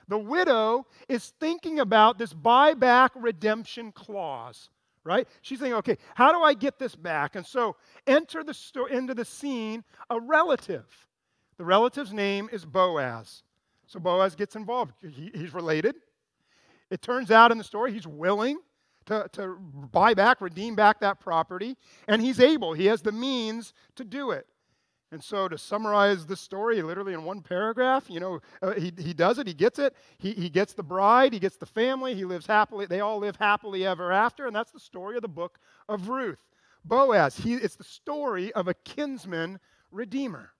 The 0.08 0.18
widow 0.18 0.86
is 1.08 1.32
thinking 1.38 1.80
about 1.80 2.18
this 2.18 2.32
buyback 2.32 3.10
redemption 3.14 3.92
clause, 3.92 4.70
right? 5.04 5.28
She's 5.42 5.58
thinking, 5.58 5.76
okay, 5.76 5.98
how 6.14 6.32
do 6.32 6.40
I 6.40 6.54
get 6.54 6.78
this 6.78 6.94
back? 6.94 7.36
And 7.36 7.44
so 7.46 7.76
enter 8.06 8.42
the 8.42 8.54
sto- 8.54 8.86
into 8.86 9.14
the 9.14 9.24
scene 9.24 9.84
a 10.08 10.18
relative. 10.18 10.86
The 11.58 11.64
relative's 11.64 12.12
name 12.12 12.48
is 12.52 12.64
Boaz. 12.64 13.42
So 13.86 14.00
Boaz 14.00 14.34
gets 14.34 14.56
involved. 14.56 14.92
He, 15.02 15.30
he's 15.34 15.52
related. 15.52 15.96
It 16.90 17.02
turns 17.02 17.30
out 17.30 17.52
in 17.52 17.58
the 17.58 17.64
story 17.64 17.92
he's 17.92 18.06
willing 18.06 18.58
to, 19.08 19.28
to 19.32 19.56
buy 19.92 20.14
back, 20.14 20.40
redeem 20.40 20.74
back 20.74 21.00
that 21.00 21.20
property, 21.20 21.76
and 22.06 22.22
he's 22.22 22.40
able. 22.40 22.72
He 22.72 22.86
has 22.86 23.02
the 23.02 23.12
means 23.12 23.74
to 23.96 24.04
do 24.04 24.30
it. 24.30 24.46
And 25.10 25.24
so, 25.24 25.48
to 25.48 25.56
summarize 25.56 26.26
the 26.26 26.36
story 26.36 26.82
literally 26.82 27.14
in 27.14 27.24
one 27.24 27.40
paragraph, 27.40 28.10
you 28.10 28.20
know, 28.20 28.40
uh, 28.60 28.72
he, 28.72 28.92
he 28.98 29.14
does 29.14 29.38
it, 29.38 29.46
he 29.46 29.54
gets 29.54 29.78
it, 29.78 29.96
he, 30.18 30.32
he 30.32 30.50
gets 30.50 30.74
the 30.74 30.82
bride, 30.82 31.32
he 31.32 31.38
gets 31.38 31.56
the 31.56 31.64
family, 31.64 32.14
he 32.14 32.26
lives 32.26 32.46
happily, 32.46 32.84
they 32.84 33.00
all 33.00 33.18
live 33.18 33.36
happily 33.36 33.86
ever 33.86 34.12
after, 34.12 34.46
and 34.46 34.54
that's 34.54 34.70
the 34.70 34.78
story 34.78 35.16
of 35.16 35.22
the 35.22 35.28
book 35.28 35.58
of 35.88 36.10
Ruth. 36.10 36.38
Boaz, 36.84 37.38
he, 37.38 37.54
it's 37.54 37.76
the 37.76 37.84
story 37.84 38.52
of 38.52 38.68
a 38.68 38.74
kinsman 38.74 39.58
redeemer. 39.90 40.52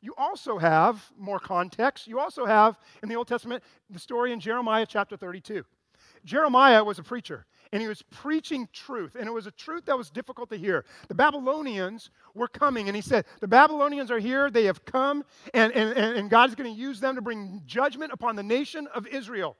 You 0.00 0.14
also 0.16 0.56
have 0.56 1.10
more 1.18 1.38
context. 1.38 2.06
You 2.06 2.18
also 2.20 2.46
have 2.46 2.78
in 3.02 3.08
the 3.08 3.16
Old 3.16 3.28
Testament 3.28 3.62
the 3.90 3.98
story 3.98 4.32
in 4.32 4.40
Jeremiah 4.40 4.86
chapter 4.88 5.16
32. 5.16 5.64
Jeremiah 6.26 6.84
was 6.84 6.98
a 6.98 7.02
preacher, 7.02 7.46
and 7.72 7.80
he 7.80 7.88
was 7.88 8.02
preaching 8.02 8.68
truth, 8.72 9.14
and 9.14 9.26
it 9.26 9.32
was 9.32 9.46
a 9.46 9.52
truth 9.52 9.86
that 9.86 9.96
was 9.96 10.10
difficult 10.10 10.50
to 10.50 10.56
hear. 10.56 10.84
The 11.08 11.14
Babylonians 11.14 12.10
were 12.34 12.48
coming, 12.48 12.88
and 12.88 12.96
he 12.96 13.00
said, 13.00 13.24
The 13.40 13.48
Babylonians 13.48 14.10
are 14.10 14.18
here, 14.18 14.50
they 14.50 14.64
have 14.64 14.84
come, 14.84 15.24
and, 15.54 15.72
and, 15.72 15.96
and 15.96 16.28
God 16.28 16.50
is 16.50 16.56
going 16.56 16.72
to 16.72 16.78
use 16.78 17.00
them 17.00 17.14
to 17.14 17.22
bring 17.22 17.62
judgment 17.64 18.12
upon 18.12 18.36
the 18.36 18.42
nation 18.42 18.88
of 18.88 19.06
Israel. 19.06 19.56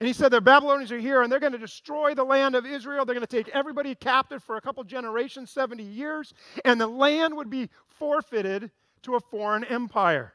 And 0.00 0.08
he 0.08 0.12
said, 0.12 0.32
The 0.32 0.40
Babylonians 0.40 0.90
are 0.90 0.98
here, 0.98 1.22
and 1.22 1.30
they're 1.30 1.38
going 1.38 1.52
to 1.52 1.58
destroy 1.58 2.12
the 2.12 2.24
land 2.24 2.56
of 2.56 2.66
Israel. 2.66 3.04
They're 3.04 3.14
going 3.14 3.26
to 3.26 3.36
take 3.36 3.48
everybody 3.54 3.94
captive 3.94 4.42
for 4.42 4.56
a 4.56 4.60
couple 4.60 4.82
generations, 4.82 5.52
70 5.52 5.84
years, 5.84 6.34
and 6.64 6.80
the 6.80 6.88
land 6.88 7.36
would 7.36 7.48
be 7.48 7.70
forfeited 7.86 8.72
to 9.02 9.14
a 9.14 9.20
foreign 9.20 9.62
empire. 9.62 10.34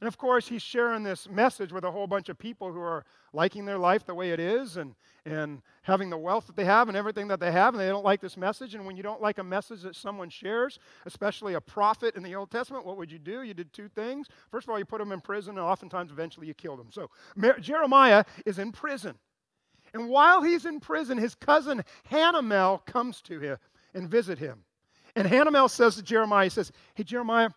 And 0.00 0.08
of 0.08 0.16
course, 0.16 0.48
he's 0.48 0.62
sharing 0.62 1.02
this 1.02 1.28
message 1.28 1.72
with 1.72 1.84
a 1.84 1.90
whole 1.90 2.06
bunch 2.06 2.30
of 2.30 2.38
people 2.38 2.72
who 2.72 2.80
are 2.80 3.04
liking 3.34 3.66
their 3.66 3.76
life 3.76 4.06
the 4.06 4.14
way 4.14 4.30
it 4.30 4.40
is 4.40 4.78
and, 4.78 4.94
and 5.26 5.60
having 5.82 6.08
the 6.08 6.16
wealth 6.16 6.46
that 6.46 6.56
they 6.56 6.64
have 6.64 6.88
and 6.88 6.96
everything 6.96 7.28
that 7.28 7.38
they 7.38 7.52
have, 7.52 7.74
and 7.74 7.80
they 7.80 7.88
don't 7.88 8.04
like 8.04 8.22
this 8.22 8.38
message. 8.38 8.74
And 8.74 8.86
when 8.86 8.96
you 8.96 9.02
don't 9.02 9.20
like 9.20 9.36
a 9.36 9.44
message 9.44 9.82
that 9.82 9.94
someone 9.94 10.30
shares, 10.30 10.78
especially 11.04 11.52
a 11.52 11.60
prophet 11.60 12.16
in 12.16 12.22
the 12.22 12.34
Old 12.34 12.50
Testament, 12.50 12.86
what 12.86 12.96
would 12.96 13.12
you 13.12 13.18
do? 13.18 13.42
You 13.42 13.52
did 13.52 13.74
two 13.74 13.88
things. 13.88 14.26
First 14.50 14.66
of 14.66 14.70
all, 14.70 14.78
you 14.78 14.86
put 14.86 15.00
them 15.00 15.12
in 15.12 15.20
prison, 15.20 15.58
and 15.58 15.66
oftentimes, 15.66 16.10
eventually, 16.10 16.46
you 16.46 16.54
killed 16.54 16.78
them. 16.78 16.88
So 16.90 17.10
Jeremiah 17.60 18.24
is 18.46 18.58
in 18.58 18.72
prison. 18.72 19.16
And 19.92 20.08
while 20.08 20.42
he's 20.42 20.64
in 20.64 20.80
prison, 20.80 21.18
his 21.18 21.34
cousin 21.34 21.84
Hanamel 22.10 22.86
comes 22.86 23.20
to 23.22 23.38
him 23.38 23.58
and 23.92 24.08
visit 24.08 24.38
him. 24.38 24.64
And 25.14 25.28
Hanamel 25.28 25.68
says 25.68 25.96
to 25.96 26.02
Jeremiah, 26.02 26.44
he 26.44 26.50
says, 26.50 26.72
Hey, 26.94 27.02
Jeremiah, 27.02 27.50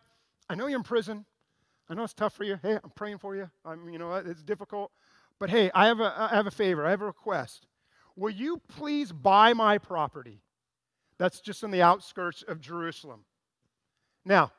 I 0.50 0.55
know 0.55 0.67
you're 0.67 0.79
in 0.79 0.83
prison. 0.83 1.25
I 1.90 1.94
know 1.94 2.04
it's 2.04 2.13
tough 2.13 2.34
for 2.34 2.44
you. 2.44 2.60
Hey, 2.62 2.80
I'm 2.84 2.92
praying 2.96 3.18
for 3.18 3.36
you. 3.36 3.50
I'm, 3.66 3.90
you 3.90 4.00
know, 4.00 4.13
it's 4.13 4.44
difficult. 4.44 4.92
But 5.40 5.50
hey, 5.50 5.70
I 5.74 5.88
have 5.88 6.00
a, 6.00 6.13
I 6.18 6.36
have 6.36 6.48
a 6.48 6.52
favor. 6.52 6.86
I 6.86 6.92
have 6.92 7.02
a 7.02 7.06
request. 7.06 7.68
Will 8.16 8.30
you 8.30 8.62
please 8.68 9.12
buy 9.12 9.54
my 9.54 9.78
property? 9.78 10.42
That's 11.18 11.42
just 11.42 11.63
in 11.63 11.72
the 11.72 11.82
outskirts 11.82 12.44
of 12.44 12.62
Jerusalem. 12.62 13.25
Now, 14.25 14.52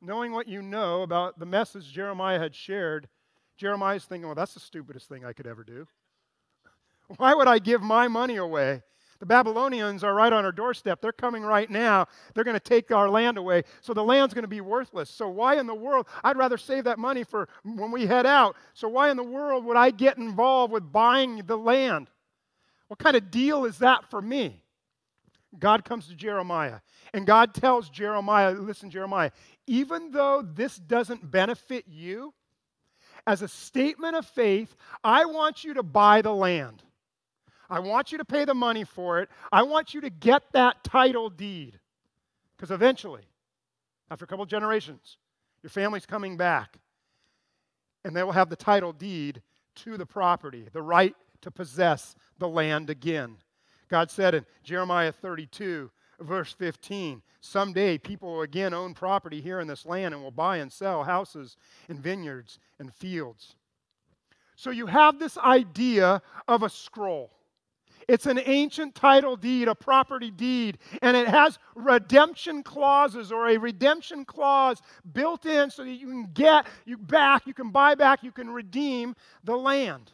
knowing 0.00 0.32
what 0.32 0.48
you 0.48 0.62
know 0.62 1.02
about 1.02 1.38
the 1.38 1.46
message 1.46 1.92
Jeremiah 1.92 2.38
had 2.38 2.54
shared, 2.54 3.08
Jeremiah's 3.56 4.04
thinking, 4.04 4.26
well, 4.26 4.34
that's 4.34 4.54
the 4.54 4.60
stupidest 4.60 5.08
thing 5.08 5.24
I 5.24 5.32
could 5.32 5.46
ever 5.46 5.62
do. 5.62 5.86
Why 7.16 7.34
would 7.34 7.48
I 7.48 7.58
give 7.58 7.82
my 7.82 8.08
money 8.08 8.36
away 8.36 8.82
the 9.22 9.26
Babylonians 9.26 10.02
are 10.02 10.14
right 10.14 10.32
on 10.32 10.44
our 10.44 10.50
doorstep. 10.50 11.00
They're 11.00 11.12
coming 11.12 11.44
right 11.44 11.70
now. 11.70 12.08
They're 12.34 12.42
going 12.42 12.56
to 12.56 12.60
take 12.60 12.90
our 12.90 13.08
land 13.08 13.38
away. 13.38 13.62
So 13.80 13.94
the 13.94 14.02
land's 14.02 14.34
going 14.34 14.42
to 14.42 14.48
be 14.48 14.60
worthless. 14.60 15.08
So 15.08 15.28
why 15.28 15.60
in 15.60 15.68
the 15.68 15.74
world? 15.76 16.08
I'd 16.24 16.36
rather 16.36 16.58
save 16.58 16.82
that 16.84 16.98
money 16.98 17.22
for 17.22 17.48
when 17.62 17.92
we 17.92 18.04
head 18.04 18.26
out. 18.26 18.56
So 18.74 18.88
why 18.88 19.12
in 19.12 19.16
the 19.16 19.22
world 19.22 19.64
would 19.64 19.76
I 19.76 19.92
get 19.92 20.18
involved 20.18 20.72
with 20.72 20.90
buying 20.90 21.44
the 21.46 21.56
land? 21.56 22.10
What 22.88 22.98
kind 22.98 23.14
of 23.14 23.30
deal 23.30 23.64
is 23.64 23.78
that 23.78 24.10
for 24.10 24.20
me? 24.20 24.60
God 25.56 25.84
comes 25.84 26.08
to 26.08 26.16
Jeremiah, 26.16 26.80
and 27.14 27.24
God 27.24 27.54
tells 27.54 27.88
Jeremiah, 27.90 28.50
listen, 28.50 28.90
Jeremiah, 28.90 29.30
even 29.68 30.10
though 30.10 30.42
this 30.42 30.78
doesn't 30.78 31.30
benefit 31.30 31.84
you, 31.86 32.34
as 33.24 33.40
a 33.40 33.46
statement 33.46 34.16
of 34.16 34.26
faith, 34.26 34.74
I 35.04 35.26
want 35.26 35.62
you 35.62 35.74
to 35.74 35.84
buy 35.84 36.22
the 36.22 36.34
land. 36.34 36.82
I 37.72 37.78
want 37.78 38.12
you 38.12 38.18
to 38.18 38.24
pay 38.26 38.44
the 38.44 38.52
money 38.52 38.84
for 38.84 39.20
it. 39.20 39.30
I 39.50 39.62
want 39.62 39.94
you 39.94 40.02
to 40.02 40.10
get 40.10 40.42
that 40.52 40.84
title 40.84 41.30
deed. 41.30 41.80
Because 42.54 42.70
eventually, 42.70 43.22
after 44.10 44.26
a 44.26 44.28
couple 44.28 44.44
generations, 44.44 45.16
your 45.62 45.70
family's 45.70 46.04
coming 46.04 46.36
back 46.36 46.78
and 48.04 48.14
they 48.14 48.22
will 48.22 48.32
have 48.32 48.50
the 48.50 48.56
title 48.56 48.92
deed 48.92 49.40
to 49.76 49.96
the 49.96 50.04
property, 50.04 50.68
the 50.70 50.82
right 50.82 51.16
to 51.40 51.50
possess 51.50 52.14
the 52.38 52.46
land 52.46 52.90
again. 52.90 53.38
God 53.88 54.10
said 54.10 54.34
in 54.34 54.44
Jeremiah 54.62 55.10
32, 55.10 55.90
verse 56.20 56.52
15, 56.52 57.22
someday 57.40 57.96
people 57.96 58.34
will 58.34 58.42
again 58.42 58.74
own 58.74 58.92
property 58.92 59.40
here 59.40 59.60
in 59.60 59.66
this 59.66 59.86
land 59.86 60.12
and 60.12 60.22
will 60.22 60.30
buy 60.30 60.58
and 60.58 60.70
sell 60.70 61.04
houses 61.04 61.56
and 61.88 61.98
vineyards 61.98 62.58
and 62.78 62.92
fields. 62.92 63.56
So 64.56 64.68
you 64.68 64.84
have 64.88 65.18
this 65.18 65.38
idea 65.38 66.20
of 66.46 66.62
a 66.62 66.68
scroll. 66.68 67.30
It's 68.08 68.26
an 68.26 68.40
ancient 68.44 68.94
title 68.94 69.36
deed, 69.36 69.68
a 69.68 69.74
property 69.74 70.30
deed, 70.30 70.78
and 71.00 71.16
it 71.16 71.28
has 71.28 71.58
redemption 71.74 72.62
clauses 72.62 73.32
or 73.32 73.48
a 73.48 73.56
redemption 73.56 74.24
clause 74.24 74.80
built 75.12 75.46
in 75.46 75.70
so 75.70 75.84
that 75.84 75.90
you 75.90 76.06
can 76.06 76.30
get 76.32 76.66
you 76.84 76.96
back, 76.96 77.46
you 77.46 77.54
can 77.54 77.70
buy 77.70 77.94
back, 77.94 78.22
you 78.22 78.32
can 78.32 78.50
redeem 78.50 79.14
the 79.44 79.56
land. 79.56 80.12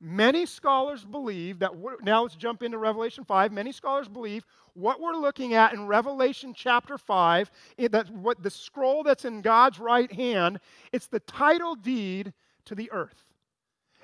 Many 0.00 0.44
scholars 0.44 1.04
believe 1.04 1.60
that 1.60 1.72
now 2.02 2.22
let's 2.22 2.36
jump 2.36 2.62
into 2.62 2.76
Revelation 2.76 3.24
5. 3.24 3.52
Many 3.52 3.72
scholars 3.72 4.06
believe 4.06 4.44
what 4.74 5.00
we're 5.00 5.16
looking 5.16 5.54
at 5.54 5.72
in 5.72 5.86
Revelation 5.86 6.52
chapter 6.54 6.98
5, 6.98 7.50
that 7.90 8.10
what 8.10 8.42
the 8.42 8.50
scroll 8.50 9.02
that's 9.02 9.24
in 9.24 9.40
God's 9.40 9.78
right 9.78 10.12
hand, 10.12 10.60
it's 10.92 11.06
the 11.06 11.20
title 11.20 11.74
deed 11.74 12.34
to 12.66 12.74
the 12.74 12.90
earth. 12.92 13.24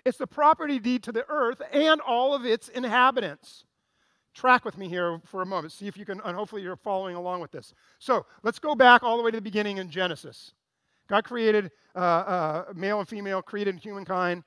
It's 0.04 0.18
the 0.18 0.26
property 0.26 0.78
deed 0.78 1.02
to 1.04 1.12
the 1.12 1.24
earth 1.28 1.60
and 1.72 2.00
all 2.00 2.34
of 2.34 2.44
its 2.44 2.68
inhabitants. 2.68 3.64
Track 4.34 4.64
with 4.64 4.78
me 4.78 4.88
here 4.88 5.20
for 5.26 5.42
a 5.42 5.46
moment. 5.46 5.72
See 5.72 5.86
if 5.86 5.96
you 5.96 6.04
can, 6.04 6.20
and 6.24 6.36
hopefully 6.36 6.62
you're 6.62 6.76
following 6.76 7.16
along 7.16 7.40
with 7.40 7.50
this. 7.50 7.74
So 7.98 8.26
let's 8.42 8.58
go 8.58 8.74
back 8.74 9.02
all 9.02 9.16
the 9.16 9.22
way 9.22 9.30
to 9.30 9.36
the 9.36 9.42
beginning 9.42 9.78
in 9.78 9.90
Genesis. 9.90 10.52
God 11.08 11.24
created 11.24 11.72
uh, 11.96 11.98
uh, 11.98 12.64
male 12.74 13.00
and 13.00 13.08
female, 13.08 13.42
created 13.42 13.76
humankind. 13.76 14.44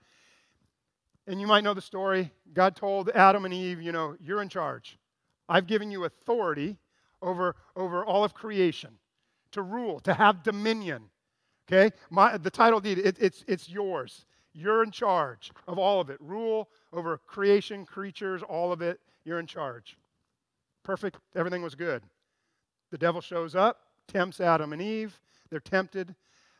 And 1.28 1.40
you 1.40 1.48
might 1.48 1.64
know 1.64 1.74
the 1.74 1.82
story. 1.82 2.32
God 2.54 2.76
told 2.76 3.10
Adam 3.10 3.46
and 3.46 3.54
Eve, 3.54 3.82
you 3.82 3.92
know, 3.92 4.16
you're 4.22 4.42
in 4.42 4.50
charge. 4.50 4.98
I've 5.50 5.68
given 5.68 5.92
you 5.92 6.06
authority 6.06 6.78
over, 7.22 7.56
over 7.76 8.06
all 8.06 8.24
of 8.24 8.34
creation 8.34 8.92
to 9.52 9.62
rule, 9.62 10.00
to 10.02 10.14
have 10.14 10.44
dominion. 10.44 11.10
Okay? 11.68 11.96
My, 12.10 12.38
the 12.38 12.50
title 12.50 12.80
deed, 12.80 12.98
it, 12.98 13.18
it's, 13.20 13.44
it's 13.48 13.70
yours. 13.70 14.26
You're 14.54 14.84
in 14.84 14.92
charge 14.92 15.52
of 15.68 15.80
all 15.80 16.00
of 16.00 16.10
it. 16.10 16.18
Rule 16.20 16.70
over 16.92 17.18
creation, 17.18 17.86
creatures, 17.86 18.44
all 18.44 18.72
of 18.72 18.82
it. 18.82 19.00
You're 19.26 19.40
in 19.40 19.48
charge. 19.48 19.98
Perfect. 20.84 21.18
Everything 21.36 21.62
was 21.62 21.76
good. 21.76 22.04
The 22.92 22.98
devil 22.98 23.22
shows 23.22 23.56
up, 23.56 23.80
tempts 24.08 24.40
Adam 24.40 24.74
and 24.74 24.82
Eve. 24.82 25.20
They're 25.50 25.60
tempted. 25.60 26.14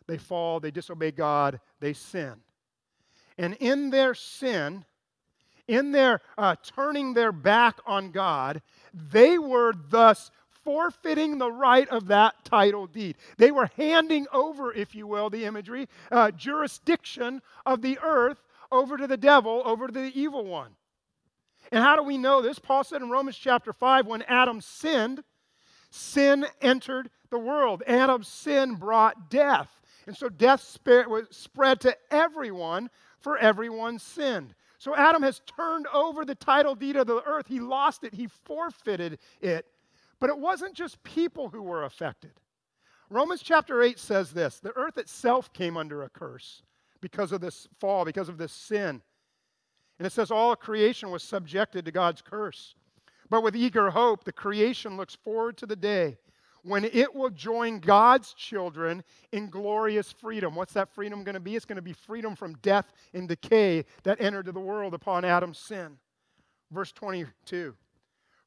They 0.08 0.18
fall. 0.18 0.60
They 0.60 0.72
disobey 0.72 1.12
God. 1.12 1.60
They 1.80 1.94
sin. 1.94 2.36
And 3.38 3.56
in 3.60 3.90
their 3.90 4.14
sin, 4.14 4.86
in 5.68 5.92
their 5.92 6.22
uh, 6.38 6.56
turning 6.64 7.14
their 7.14 7.32
back 7.32 7.80
on 7.86 8.12
God, 8.12 8.62
they 8.94 9.38
were 9.38 9.74
thus 9.90 10.32
forfeiting 10.64 11.38
the 11.38 11.52
right 11.52 11.88
of 11.90 12.08
that 12.08 12.46
title 12.46 12.88
deed. 12.88 13.18
They 13.38 13.52
were 13.52 13.70
handing 13.78 14.28
over, 14.32 14.74
if 14.74 14.96
you 14.96 15.08
will, 15.08 15.30
the 15.30 15.46
imagery, 15.46 15.88
uh, 16.12 16.32
jurisdiction 16.32 17.42
of 17.66 17.82
the 17.82 18.00
earth 18.04 18.44
over 18.72 18.98
to 18.98 19.08
the 19.08 19.18
devil, 19.18 19.62
over 19.66 19.88
to 19.88 19.94
the 19.94 20.20
evil 20.20 20.46
one. 20.46 20.72
And 21.72 21.84
how 21.84 21.96
do 21.96 22.04
we 22.04 22.18
know 22.18 22.42
this? 22.42 22.60
Paul 22.60 22.84
said 22.84 23.02
in 23.02 23.10
Romans 23.10 23.38
chapter 23.38 23.74
5 23.74 24.06
when 24.06 24.22
Adam 24.24 24.62
sinned, 24.62 25.24
sin 25.90 26.46
entered 26.62 27.10
the 27.30 27.40
world. 27.40 27.84
Adam's 27.88 28.28
sin 28.28 28.76
brought 28.76 29.30
death. 29.30 29.70
And 30.06 30.16
so 30.16 30.28
death 30.30 30.62
spread 31.32 31.82
to 31.82 31.96
everyone, 32.12 32.90
for 33.20 33.38
everyone 33.38 34.00
sinned. 34.00 34.54
So 34.78 34.96
Adam 34.96 35.24
has 35.24 35.42
turned 35.56 35.88
over 35.94 36.26
the 36.26 36.36
title 36.36 36.76
deed 36.76 36.98
of 36.98 37.08
the 37.08 37.24
earth. 37.24 37.48
He 37.48 37.60
lost 37.62 38.04
it, 38.04 38.14
he 38.14 38.28
forfeited 38.28 39.18
it. 39.40 39.66
But 40.24 40.30
it 40.30 40.40
wasn't 40.40 40.74
just 40.74 41.04
people 41.04 41.50
who 41.50 41.62
were 41.62 41.84
affected. 41.84 42.32
Romans 43.10 43.42
chapter 43.44 43.82
8 43.82 44.00
says 44.00 44.32
this 44.32 44.58
the 44.62 44.72
earth 44.78 44.98
itself 44.98 45.52
came 45.52 45.76
under 45.76 46.04
a 46.04 46.10
curse 46.10 46.64
because 47.02 47.34
of 47.34 47.42
this 47.42 47.68
fall, 47.82 48.06
because 48.06 48.30
of 48.30 48.38
this 48.38 48.54
sin. 48.54 49.02
And 50.00 50.06
it 50.06 50.14
says 50.14 50.32
all 50.32 50.56
creation 50.56 51.12
was 51.12 51.24
subjected 51.24 51.84
to 51.84 51.92
God's 51.92 52.22
curse. 52.22 52.74
But 53.30 53.44
with 53.44 53.54
eager 53.54 53.90
hope, 53.90 54.24
the 54.24 54.32
creation 54.32 54.96
looks 54.96 55.14
forward 55.14 55.58
to 55.58 55.66
the 55.66 55.76
day 55.76 56.16
when 56.62 56.86
it 56.86 57.14
will 57.14 57.30
join 57.30 57.80
God's 57.80 58.34
children 58.34 59.04
in 59.34 59.50
glorious 59.50 60.14
freedom. 60.14 60.56
What's 60.56 60.72
that 60.72 60.96
freedom 60.96 61.26
going 61.26 61.34
to 61.34 61.42
be? 61.42 61.58
It's 61.58 61.66
going 61.66 61.76
to 61.76 61.82
be 61.82 61.92
freedom 61.92 62.38
from 62.38 62.54
death 62.62 62.94
and 63.14 63.28
decay 63.28 63.84
that 64.04 64.22
entered 64.22 64.46
the 64.46 64.58
world 64.58 64.94
upon 64.94 65.26
Adam's 65.26 65.60
sin. 65.60 65.98
Verse 66.72 66.94
22 66.94 67.76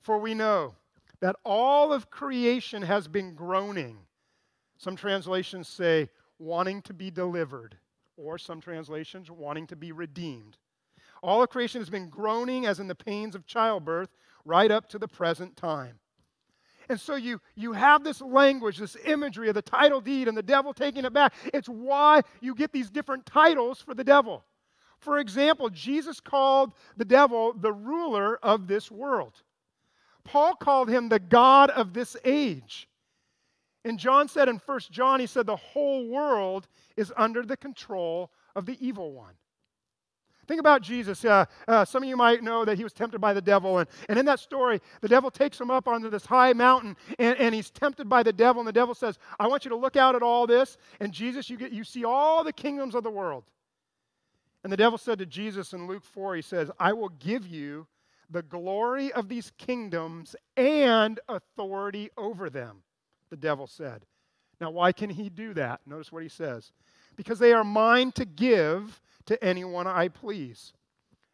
For 0.00 0.16
we 0.16 0.32
know 0.32 0.74
that 1.20 1.36
all 1.44 1.92
of 1.92 2.10
creation 2.10 2.82
has 2.82 3.08
been 3.08 3.34
groaning. 3.34 3.98
Some 4.78 4.96
translations 4.96 5.68
say 5.68 6.08
wanting 6.38 6.82
to 6.82 6.94
be 6.94 7.10
delivered, 7.10 7.76
or 8.16 8.38
some 8.38 8.60
translations 8.60 9.30
wanting 9.30 9.66
to 9.68 9.76
be 9.76 9.92
redeemed. 9.92 10.58
All 11.22 11.42
of 11.42 11.48
creation 11.48 11.80
has 11.80 11.90
been 11.90 12.08
groaning 12.08 12.66
as 12.66 12.78
in 12.78 12.88
the 12.88 12.94
pains 12.94 13.34
of 13.34 13.46
childbirth 13.46 14.10
right 14.44 14.70
up 14.70 14.88
to 14.90 14.98
the 14.98 15.08
present 15.08 15.56
time. 15.56 15.98
And 16.88 17.00
so 17.00 17.16
you, 17.16 17.40
you 17.56 17.72
have 17.72 18.04
this 18.04 18.20
language, 18.20 18.78
this 18.78 18.96
imagery 19.04 19.48
of 19.48 19.54
the 19.54 19.62
title 19.62 20.00
deed 20.00 20.28
and 20.28 20.36
the 20.36 20.42
devil 20.42 20.72
taking 20.72 21.04
it 21.04 21.12
back. 21.12 21.34
It's 21.52 21.68
why 21.68 22.22
you 22.40 22.54
get 22.54 22.72
these 22.72 22.90
different 22.90 23.26
titles 23.26 23.80
for 23.80 23.94
the 23.94 24.04
devil. 24.04 24.44
For 25.00 25.18
example, 25.18 25.68
Jesus 25.68 26.20
called 26.20 26.74
the 26.96 27.04
devil 27.04 27.52
the 27.54 27.72
ruler 27.72 28.38
of 28.42 28.68
this 28.68 28.90
world. 28.90 29.42
Paul 30.26 30.54
called 30.54 30.88
him 30.88 31.08
the 31.08 31.18
God 31.18 31.70
of 31.70 31.92
this 31.92 32.16
age. 32.24 32.88
And 33.84 33.98
John 33.98 34.28
said 34.28 34.48
in 34.48 34.60
1 34.64 34.80
John, 34.90 35.20
he 35.20 35.26
said, 35.26 35.46
the 35.46 35.56
whole 35.56 36.08
world 36.08 36.66
is 36.96 37.12
under 37.16 37.42
the 37.42 37.56
control 37.56 38.30
of 38.54 38.66
the 38.66 38.76
evil 38.84 39.12
one. 39.12 39.34
Think 40.46 40.60
about 40.60 40.82
Jesus. 40.82 41.24
Uh, 41.24 41.44
uh, 41.66 41.84
some 41.84 42.02
of 42.02 42.08
you 42.08 42.16
might 42.16 42.42
know 42.42 42.64
that 42.64 42.76
he 42.76 42.84
was 42.84 42.92
tempted 42.92 43.20
by 43.20 43.34
the 43.34 43.40
devil. 43.40 43.78
And, 43.78 43.88
and 44.08 44.18
in 44.18 44.26
that 44.26 44.38
story, 44.38 44.80
the 45.00 45.08
devil 45.08 45.30
takes 45.30 45.60
him 45.60 45.70
up 45.70 45.88
onto 45.88 46.08
this 46.08 46.24
high 46.24 46.52
mountain 46.52 46.96
and, 47.18 47.36
and 47.38 47.54
he's 47.54 47.70
tempted 47.70 48.08
by 48.08 48.22
the 48.22 48.32
devil. 48.32 48.60
And 48.60 48.68
the 48.68 48.72
devil 48.72 48.94
says, 48.94 49.18
I 49.38 49.48
want 49.48 49.64
you 49.64 49.70
to 49.70 49.76
look 49.76 49.96
out 49.96 50.14
at 50.14 50.22
all 50.22 50.46
this. 50.46 50.76
And 51.00 51.12
Jesus, 51.12 51.50
you, 51.50 51.56
get, 51.56 51.72
you 51.72 51.84
see 51.84 52.04
all 52.04 52.44
the 52.44 52.52
kingdoms 52.52 52.94
of 52.94 53.02
the 53.02 53.10
world. 53.10 53.44
And 54.62 54.72
the 54.72 54.76
devil 54.76 54.98
said 54.98 55.18
to 55.18 55.26
Jesus 55.26 55.72
in 55.72 55.86
Luke 55.86 56.04
4, 56.04 56.36
he 56.36 56.42
says, 56.42 56.70
I 56.78 56.92
will 56.92 57.08
give 57.08 57.46
you 57.46 57.86
the 58.30 58.42
glory 58.42 59.12
of 59.12 59.28
these 59.28 59.52
kingdoms 59.58 60.34
and 60.56 61.20
authority 61.28 62.10
over 62.16 62.50
them, 62.50 62.82
the 63.30 63.36
devil 63.36 63.66
said. 63.66 64.04
Now, 64.60 64.70
why 64.70 64.92
can 64.92 65.10
he 65.10 65.28
do 65.28 65.54
that? 65.54 65.80
Notice 65.86 66.10
what 66.10 66.22
he 66.22 66.28
says. 66.28 66.72
Because 67.16 67.38
they 67.38 67.52
are 67.52 67.64
mine 67.64 68.12
to 68.12 68.24
give 68.24 69.00
to 69.26 69.42
anyone 69.44 69.86
I 69.86 70.08
please. 70.08 70.72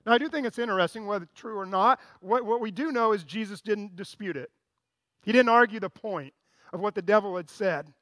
Now, 0.05 0.13
I 0.13 0.19
do 0.19 0.29
think 0.29 0.47
it's 0.47 0.59
interesting, 0.59 1.07
whether 1.07 1.29
true 1.35 1.59
or 1.59 1.67
not. 1.67 2.01
What, 2.21 2.45
what 2.45 2.61
we 2.61 2.71
do 2.71 2.91
know 2.91 3.13
is 3.13 3.23
Jesus 3.25 3.61
didn't 3.61 3.97
dispute 3.97 4.37
it, 4.37 4.51
he 5.23 5.33
didn't 5.33 5.51
argue 5.51 5.81
the 5.81 5.91
point 5.91 6.35
of 6.73 6.81
what 6.81 6.95
the 6.95 7.03
devil 7.03 7.37
had 7.37 7.51
said. 7.51 7.93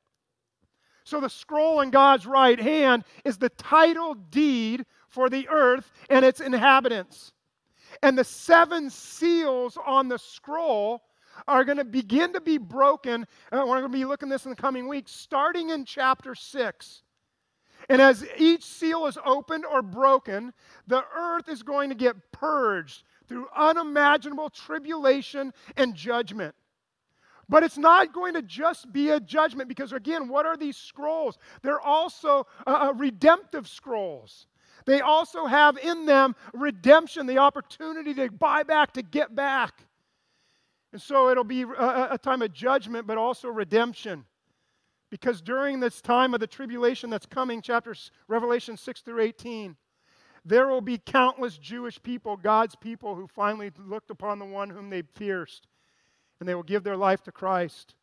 So, 1.05 1.21
the 1.21 1.31
scroll 1.31 1.81
in 1.81 1.91
God's 1.91 2.27
right 2.27 2.59
hand 2.59 3.05
is 3.25 3.37
the 3.37 3.49
title 3.49 4.15
deed 4.15 4.87
for 5.09 5.29
the 5.29 5.49
earth 5.49 5.91
and 6.09 6.25
its 6.25 6.41
inhabitants. 6.41 7.33
And 8.03 8.17
the 8.17 8.25
seven 8.25 8.91
seals 8.91 9.77
on 9.85 10.09
the 10.09 10.19
scroll 10.19 11.03
are 11.47 11.65
going 11.65 11.79
to 11.79 11.85
begin 11.85 12.33
to 12.33 12.41
be 12.41 12.59
broken. 12.59 13.27
Uh, 13.53 13.65
we're 13.67 13.81
going 13.81 13.93
to 13.93 13.99
be 13.99 14.05
looking 14.05 14.29
at 14.31 14.35
this 14.35 14.45
in 14.45 14.51
the 14.51 14.57
coming 14.57 14.89
weeks, 14.89 15.13
starting 15.13 15.71
in 15.71 15.85
chapter 15.85 16.35
6. 16.35 17.03
And 17.89 18.01
as 18.01 18.27
each 18.37 18.65
seal 18.65 19.07
is 19.07 19.19
opened 19.25 19.65
or 19.65 19.83
broken, 19.83 20.53
the 20.87 21.03
earth 21.17 21.49
is 21.49 21.63
going 21.63 21.89
to 21.89 21.95
get 21.95 22.17
purged 22.33 23.05
through 23.27 23.49
unimaginable 23.57 24.51
tribulation 24.51 25.53
and 25.77 25.95
judgment. 25.95 26.55
But 27.49 27.65
it's 27.65 27.79
not 27.79 28.13
going 28.13 28.35
to 28.35 28.43
just 28.43 28.93
be 28.93 29.11
a 29.11 29.19
judgment 29.19 29.69
because, 29.69 29.93
again, 29.93 30.29
what 30.29 30.47
are 30.47 30.57
these 30.57 30.77
scrolls? 30.77 31.37
They're 31.63 31.81
also 31.81 32.47
uh, 32.67 32.91
uh 32.91 32.93
redemptive 32.95 33.67
scrolls. 33.67 34.47
They 34.87 35.01
also 35.01 35.47
have 35.47 35.79
in 35.79 36.07
them 36.07 36.35
redemption, 36.53 37.27
the 37.27 37.39
opportunity 37.39 38.15
to 38.15 38.31
buy 38.31 38.63
back, 38.63 38.93
to 38.93 39.03
get 39.03 39.35
back. 39.35 39.87
And 40.93 41.01
so 41.01 41.29
it'll 41.29 41.45
be 41.45 41.63
a, 41.63 42.09
a 42.13 42.19
time 42.19 42.43
of 42.43 42.53
judgment, 42.53 43.07
but 43.07 43.19
also 43.19 43.49
redemption. 43.49 44.25
Because 45.11 45.41
during 45.41 45.81
this 45.81 46.01
time 46.01 46.35
of 46.35 46.41
the 46.41 46.47
tribulation 46.47 47.11
that's 47.11 47.27
coming, 47.27 47.63
chapters 47.63 48.11
Revelation 48.29 48.77
6 48.77 49.01
through 49.03 49.21
18, 49.21 49.77
there 50.45 50.69
will 50.69 50.81
be 50.81 50.99
countless 50.99 51.59
Jewish 51.59 52.01
people, 52.03 52.37
God's 52.37 52.77
people, 52.77 53.15
who 53.15 53.27
finally 53.27 53.71
looked 53.79 54.11
upon 54.11 54.39
the 54.39 54.45
one 54.45 54.71
whom 54.71 54.89
they 54.89 55.03
pierced, 55.03 55.67
and 56.39 56.49
they 56.49 56.55
will 56.55 56.63
give 56.63 56.83
their 56.83 56.97
life 56.97 57.23
to 57.25 57.33
Christ. 57.33 57.95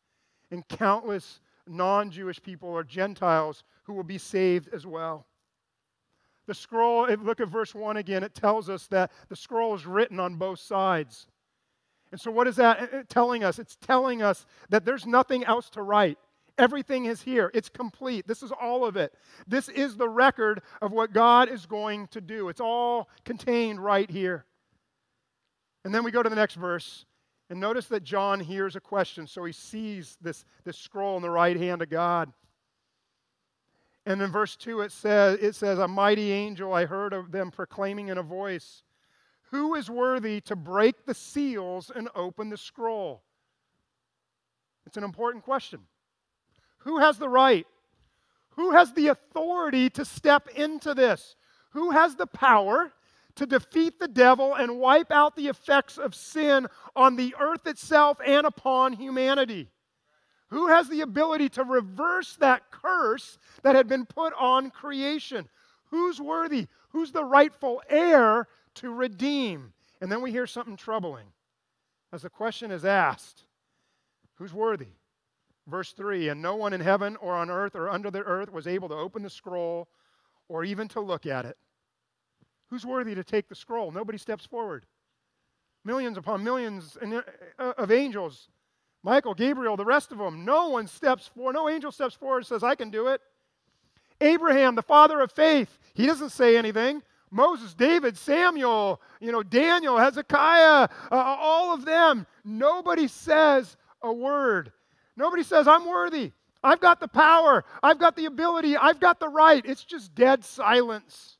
And 0.51 0.67
countless 0.67 1.41
non 1.65 2.11
Jewish 2.11 2.41
people 2.41 2.69
or 2.69 2.83
Gentiles 2.83 3.63
who 3.83 3.93
will 3.93 4.03
be 4.03 4.17
saved 4.17 4.69
as 4.73 4.85
well. 4.85 5.25
The 6.47 6.53
scroll, 6.53 7.07
look 7.07 7.41
at 7.41 7.49
verse 7.49 7.75
1 7.75 7.97
again, 7.97 8.23
it 8.23 8.33
tells 8.33 8.69
us 8.69 8.87
that 8.87 9.11
the 9.29 9.35
scroll 9.35 9.75
is 9.75 9.85
written 9.85 10.19
on 10.19 10.35
both 10.35 10.59
sides. 10.59 11.27
And 12.11 12.19
so, 12.19 12.31
what 12.31 12.47
is 12.47 12.55
that 12.55 13.09
telling 13.09 13.43
us? 13.43 13.59
It's 13.59 13.75
telling 13.75 14.21
us 14.21 14.45
that 14.69 14.85
there's 14.85 15.05
nothing 15.05 15.43
else 15.43 15.69
to 15.71 15.81
write. 15.81 16.17
Everything 16.57 17.05
is 17.05 17.21
here. 17.21 17.51
It's 17.53 17.69
complete. 17.69 18.27
This 18.27 18.41
is 18.41 18.51
all 18.51 18.85
of 18.85 18.95
it. 18.95 19.13
This 19.45 19.69
is 19.69 19.95
the 19.95 20.09
record 20.09 20.61
of 20.81 20.91
what 20.91 21.13
God 21.13 21.49
is 21.49 21.65
going 21.65 22.07
to 22.07 22.21
do. 22.21 22.49
It's 22.49 22.61
all 22.61 23.09
contained 23.25 23.83
right 23.83 24.09
here. 24.09 24.45
And 25.85 25.93
then 25.93 26.03
we 26.03 26.11
go 26.11 26.23
to 26.23 26.29
the 26.29 26.35
next 26.35 26.55
verse. 26.55 27.05
And 27.49 27.59
notice 27.59 27.85
that 27.87 28.03
John 28.03 28.39
hears 28.39 28.75
a 28.75 28.81
question. 28.81 29.27
So 29.27 29.43
he 29.43 29.53
sees 29.53 30.17
this, 30.21 30.45
this 30.63 30.77
scroll 30.77 31.15
in 31.17 31.21
the 31.21 31.29
right 31.29 31.55
hand 31.55 31.81
of 31.81 31.89
God. 31.89 32.31
And 34.07 34.21
in 34.21 34.31
verse 34.31 34.55
2 34.55 34.79
it 34.79 34.93
says, 34.93 35.37
it 35.41 35.53
says, 35.53 35.79
A 35.79 35.87
mighty 35.87 36.31
angel 36.31 36.73
I 36.73 36.85
heard 36.85 37.11
of 37.11 37.33
them 37.33 37.51
proclaiming 37.51 38.07
in 38.07 38.17
a 38.17 38.23
voice, 38.23 38.83
Who 39.51 39.75
is 39.75 39.89
worthy 39.89 40.39
to 40.41 40.55
break 40.55 41.05
the 41.05 41.13
seals 41.13 41.91
and 41.93 42.07
open 42.15 42.49
the 42.49 42.55
scroll? 42.55 43.21
It's 44.85 44.95
an 44.95 45.03
important 45.03 45.43
question. 45.43 45.81
Who 46.79 46.99
has 46.99 47.17
the 47.17 47.27
right? 47.27 47.67
Who 48.51 48.71
has 48.71 48.93
the 48.93 49.09
authority 49.09 49.89
to 49.89 50.05
step 50.05 50.47
into 50.55 50.93
this? 50.93 51.35
Who 51.71 51.91
has 51.91 52.15
the 52.15 52.27
power 52.27 52.93
to 53.35 53.45
defeat 53.45 53.99
the 53.99 54.07
devil 54.07 54.55
and 54.55 54.79
wipe 54.79 55.11
out 55.11 55.35
the 55.35 55.49
effects 55.49 55.97
of 55.97 56.15
sin 56.15 56.67
on 56.95 57.17
the 57.17 57.35
earth 57.41 57.67
itself 57.67 58.19
and 58.25 58.47
upon 58.47 58.93
humanity? 58.93 59.69
Who 60.49 60.67
has 60.67 60.87
the 60.87 61.01
ability 61.01 61.49
to 61.49 61.63
reverse 61.63 62.35
that 62.37 62.71
curse 62.71 63.37
that 63.63 63.75
had 63.75 63.87
been 63.87 64.05
put 64.05 64.33
on 64.39 64.71
creation? 64.71 65.49
Who's 65.89 66.21
worthy? 66.21 66.67
Who's 66.89 67.11
the 67.11 67.23
rightful 67.23 67.81
heir 67.89 68.47
to 68.75 68.93
redeem? 68.93 69.73
And 69.99 70.11
then 70.11 70.21
we 70.21 70.31
hear 70.31 70.47
something 70.47 70.77
troubling. 70.77 71.27
As 72.13 72.21
the 72.21 72.29
question 72.29 72.71
is 72.71 72.85
asked, 72.85 73.43
who's 74.35 74.53
worthy? 74.53 74.93
Verse 75.67 75.91
3 75.91 76.29
And 76.29 76.41
no 76.41 76.55
one 76.55 76.71
in 76.71 76.79
heaven 76.79 77.17
or 77.17 77.35
on 77.35 77.49
earth 77.49 77.75
or 77.75 77.89
under 77.89 78.09
the 78.09 78.23
earth 78.23 78.51
was 78.51 78.67
able 78.67 78.87
to 78.89 78.95
open 78.95 79.23
the 79.23 79.29
scroll 79.29 79.89
or 80.47 80.63
even 80.63 80.87
to 80.89 81.01
look 81.01 81.25
at 81.25 81.45
it. 81.45 81.57
Who's 82.69 82.85
worthy 82.85 83.15
to 83.15 83.23
take 83.23 83.49
the 83.49 83.55
scroll? 83.55 83.91
Nobody 83.91 84.17
steps 84.17 84.45
forward. 84.45 84.85
Millions 85.83 86.17
upon 86.17 86.43
millions 86.43 86.97
uh, 87.01 87.73
of 87.77 87.91
angels 87.91 88.49
Michael, 89.03 89.33
Gabriel, 89.33 89.77
the 89.77 89.85
rest 89.85 90.11
of 90.11 90.17
them, 90.17 90.43
no 90.43 90.69
one 90.69 90.87
steps 90.87 91.27
forward, 91.27 91.53
no 91.53 91.69
angel 91.69 91.91
steps 91.91 92.15
forward 92.15 92.39
and 92.39 92.47
says, 92.47 92.63
I 92.63 92.75
can 92.75 92.89
do 92.89 93.07
it. 93.07 93.21
Abraham, 94.19 94.75
the 94.75 94.81
father 94.81 95.21
of 95.21 95.31
faith, 95.31 95.77
he 95.93 96.05
doesn't 96.05 96.31
say 96.31 96.57
anything. 96.57 97.01
Moses, 97.29 97.73
David, 97.73 98.17
Samuel, 98.17 99.01
you 99.19 99.31
know, 99.31 99.43
Daniel, 99.43 99.97
Hezekiah, 99.97 100.87
uh, 101.11 101.15
all 101.15 101.73
of 101.73 101.85
them, 101.85 102.25
nobody 102.43 103.07
says 103.07 103.75
a 104.01 104.11
word. 104.11 104.71
Nobody 105.15 105.43
says, 105.43 105.67
I'm 105.67 105.85
worthy. 105.87 106.31
I've 106.63 106.79
got 106.79 106.99
the 106.99 107.07
power. 107.07 107.65
I've 107.83 107.99
got 107.99 108.15
the 108.15 108.25
ability. 108.25 108.77
I've 108.77 108.99
got 108.99 109.19
the 109.19 109.29
right. 109.29 109.63
It's 109.65 109.83
just 109.83 110.15
dead 110.15 110.43
silence. 110.43 111.37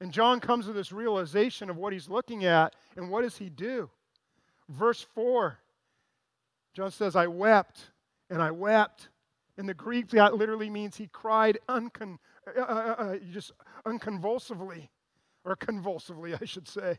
And 0.00 0.12
John 0.12 0.40
comes 0.40 0.66
to 0.66 0.72
this 0.72 0.92
realization 0.92 1.68
of 1.68 1.76
what 1.76 1.92
he's 1.92 2.08
looking 2.08 2.44
at, 2.44 2.74
and 2.96 3.10
what 3.10 3.22
does 3.22 3.36
he 3.36 3.50
do? 3.50 3.90
Verse 4.68 5.06
4 5.14 5.58
John 6.74 6.90
says, 6.90 7.16
I 7.16 7.26
wept 7.26 7.90
and 8.28 8.42
I 8.42 8.50
wept. 8.50 9.08
In 9.58 9.66
the 9.66 9.74
Greek, 9.74 10.08
that 10.10 10.34
literally 10.34 10.70
means 10.70 10.96
he 10.96 11.08
cried 11.08 11.58
uncon- 11.68 12.18
uh, 12.46 12.60
uh, 12.60 12.64
uh, 12.64 13.02
uh 13.02 13.16
just 13.30 13.52
unconvulsively, 13.84 14.88
or 15.44 15.54
convulsively, 15.56 16.34
I 16.40 16.44
should 16.44 16.68
say. 16.68 16.98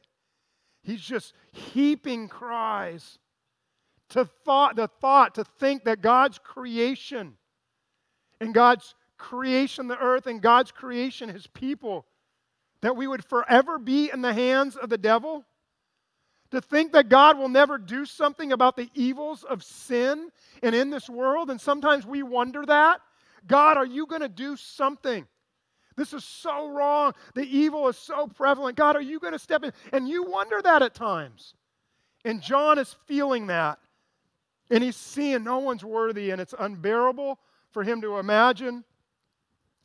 He's 0.84 1.02
just 1.02 1.34
heaping 1.52 2.28
cries. 2.28 3.18
To 4.10 4.26
thought, 4.26 4.76
the 4.76 4.90
thought 4.90 5.36
to 5.36 5.46
think 5.46 5.86
that 5.86 6.02
God's 6.02 6.38
creation 6.38 7.38
and 8.42 8.54
God's 8.54 8.94
creation, 9.18 9.88
the 9.88 9.98
earth, 9.98 10.28
and 10.28 10.42
God's 10.42 10.72
creation, 10.72 11.30
his 11.30 11.48
people, 11.48 12.06
that 12.82 12.98
we 12.98 13.08
would 13.08 13.24
forever 13.24 13.80
be 13.80 14.12
in 14.12 14.22
the 14.22 14.34
hands 14.34 14.76
of 14.76 14.90
the 14.90 14.98
devil? 14.98 15.46
To 16.52 16.62
think 16.62 16.92
that 16.92 17.10
God 17.10 17.38
will 17.38 17.50
never 17.50 17.78
do 17.78 18.06
something 18.06 18.52
about 18.52 18.76
the 18.76 18.90
evils 18.94 19.44
of 19.44 19.64
sin 19.64 20.30
and 20.62 20.76
in 20.76 20.90
this 20.90 21.10
world, 21.10 21.50
and 21.50 21.60
sometimes 21.60 22.06
we 22.06 22.24
wonder 22.24 22.66
that. 22.66 23.00
God, 23.48 23.78
are 23.78 23.86
you 23.86 24.06
going 24.06 24.22
to 24.22 24.30
do 24.30 24.58
something? 24.58 25.26
This 25.96 26.14
is 26.14 26.24
so 26.24 26.70
wrong. 26.70 27.14
The 27.36 27.44
evil 27.44 27.88
is 27.88 27.98
so 27.98 28.28
prevalent. 28.28 28.78
God, 28.78 28.96
are 28.96 29.02
you 29.02 29.20
going 29.20 29.34
to 29.34 29.40
step 29.40 29.64
in? 29.64 29.72
And 29.94 30.08
you 30.08 30.24
wonder 30.24 30.62
that 30.62 30.82
at 30.82 30.94
times. 30.94 31.54
And 32.26 32.42
John 32.42 32.78
is 32.78 32.96
feeling 33.08 33.48
that. 33.48 33.80
And 34.70 34.84
he's 34.84 34.96
seeing 34.96 35.44
no 35.44 35.60
one's 35.60 35.84
worthy, 35.84 36.32
and 36.32 36.40
it's 36.40 36.56
unbearable 36.58 37.40
for 37.72 37.84
him 37.84 38.02
to 38.02 38.20
imagine. 38.20 38.84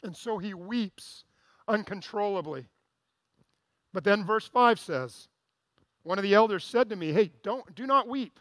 And 0.02 0.16
so 0.16 0.38
he 0.38 0.54
weeps 0.54 1.24
uncontrollably. 1.66 2.66
But 3.92 4.04
then 4.04 4.24
verse 4.24 4.46
5 4.46 4.78
says, 4.78 5.28
One 6.06 6.20
of 6.20 6.22
the 6.22 6.34
elders 6.34 6.64
said 6.64 6.88
to 6.90 6.96
me, 6.96 7.12
Hey, 7.12 7.32
don't, 7.42 7.74
do 7.74 7.84
not 7.84 8.06
weep. 8.06 8.38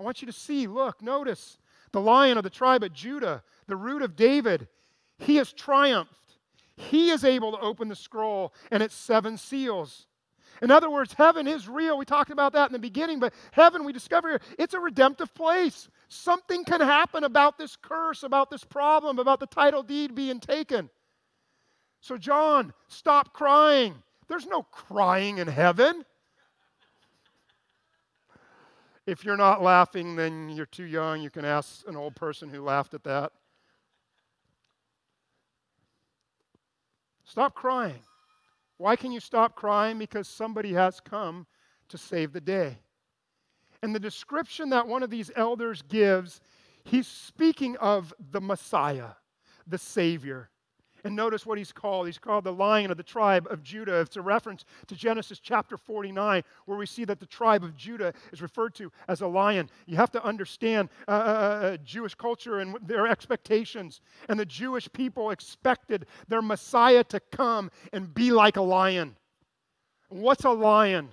I 0.00 0.02
want 0.02 0.22
you 0.22 0.26
to 0.26 0.32
see, 0.32 0.66
look, 0.66 1.02
notice 1.02 1.58
the 1.92 2.00
lion 2.00 2.38
of 2.38 2.42
the 2.42 2.48
tribe 2.48 2.82
of 2.82 2.94
Judah, 2.94 3.42
the 3.66 3.76
root 3.76 4.00
of 4.00 4.16
David, 4.16 4.66
he 5.18 5.36
has 5.36 5.52
triumphed. 5.52 6.38
He 6.74 7.10
is 7.10 7.22
able 7.22 7.52
to 7.52 7.60
open 7.60 7.88
the 7.88 7.96
scroll 7.96 8.54
and 8.70 8.82
its 8.82 8.94
seven 8.94 9.36
seals. 9.36 10.06
In 10.62 10.70
other 10.70 10.88
words, 10.88 11.12
heaven 11.12 11.46
is 11.46 11.68
real. 11.68 11.98
We 11.98 12.06
talked 12.06 12.30
about 12.30 12.54
that 12.54 12.70
in 12.70 12.72
the 12.72 12.78
beginning, 12.78 13.20
but 13.20 13.34
heaven, 13.52 13.84
we 13.84 13.92
discover 13.92 14.30
here, 14.30 14.40
it's 14.58 14.72
a 14.72 14.80
redemptive 14.80 15.34
place. 15.34 15.90
Something 16.08 16.64
can 16.64 16.80
happen 16.80 17.24
about 17.24 17.58
this 17.58 17.76
curse, 17.76 18.22
about 18.22 18.48
this 18.48 18.64
problem, 18.64 19.18
about 19.18 19.40
the 19.40 19.46
title 19.46 19.82
deed 19.82 20.14
being 20.14 20.40
taken. 20.40 20.88
So, 22.00 22.16
John, 22.16 22.72
stop 22.88 23.34
crying. 23.34 23.96
There's 24.28 24.46
no 24.46 24.62
crying 24.62 25.36
in 25.38 25.48
heaven. 25.48 26.02
If 29.06 29.24
you're 29.24 29.36
not 29.36 29.62
laughing, 29.62 30.16
then 30.16 30.48
you're 30.48 30.66
too 30.66 30.84
young. 30.84 31.22
You 31.22 31.30
can 31.30 31.44
ask 31.44 31.86
an 31.86 31.96
old 31.96 32.16
person 32.16 32.48
who 32.48 32.62
laughed 32.62 32.92
at 32.92 33.04
that. 33.04 33.32
Stop 37.24 37.54
crying. 37.54 38.00
Why 38.78 38.96
can 38.96 39.12
you 39.12 39.20
stop 39.20 39.54
crying? 39.54 39.98
Because 39.98 40.28
somebody 40.28 40.72
has 40.72 41.00
come 41.00 41.46
to 41.88 41.98
save 41.98 42.32
the 42.32 42.40
day. 42.40 42.78
And 43.82 43.94
the 43.94 44.00
description 44.00 44.70
that 44.70 44.88
one 44.88 45.02
of 45.02 45.10
these 45.10 45.30
elders 45.36 45.82
gives, 45.82 46.40
he's 46.84 47.06
speaking 47.06 47.76
of 47.76 48.12
the 48.32 48.40
Messiah, 48.40 49.10
the 49.66 49.78
Savior. 49.78 50.50
And 51.06 51.14
notice 51.14 51.46
what 51.46 51.56
he's 51.56 51.70
called. 51.70 52.06
He's 52.06 52.18
called 52.18 52.42
the 52.42 52.52
lion 52.52 52.90
of 52.90 52.96
the 52.96 53.02
tribe 53.04 53.46
of 53.48 53.62
Judah. 53.62 54.00
It's 54.00 54.16
a 54.16 54.20
reference 54.20 54.64
to 54.88 54.96
Genesis 54.96 55.38
chapter 55.38 55.76
49, 55.76 56.42
where 56.64 56.76
we 56.76 56.84
see 56.84 57.04
that 57.04 57.20
the 57.20 57.26
tribe 57.26 57.62
of 57.62 57.76
Judah 57.76 58.12
is 58.32 58.42
referred 58.42 58.74
to 58.74 58.90
as 59.06 59.20
a 59.20 59.26
lion. 59.28 59.70
You 59.86 59.98
have 59.98 60.10
to 60.10 60.24
understand 60.24 60.88
uh, 61.06 61.12
uh, 61.12 61.14
uh, 61.14 61.18
uh 61.18 61.76
Jewish 61.84 62.16
culture 62.16 62.58
and 62.58 62.76
their 62.84 63.06
expectations. 63.06 64.00
And 64.28 64.36
the 64.40 64.44
Jewish 64.44 64.92
people 64.92 65.30
expected 65.30 66.06
their 66.26 66.42
Messiah 66.42 67.04
to 67.04 67.20
come 67.20 67.70
and 67.92 68.12
be 68.12 68.32
like 68.32 68.56
a 68.56 68.62
lion. 68.62 69.14
What's 70.08 70.42
a 70.42 70.50
lion? 70.50 71.10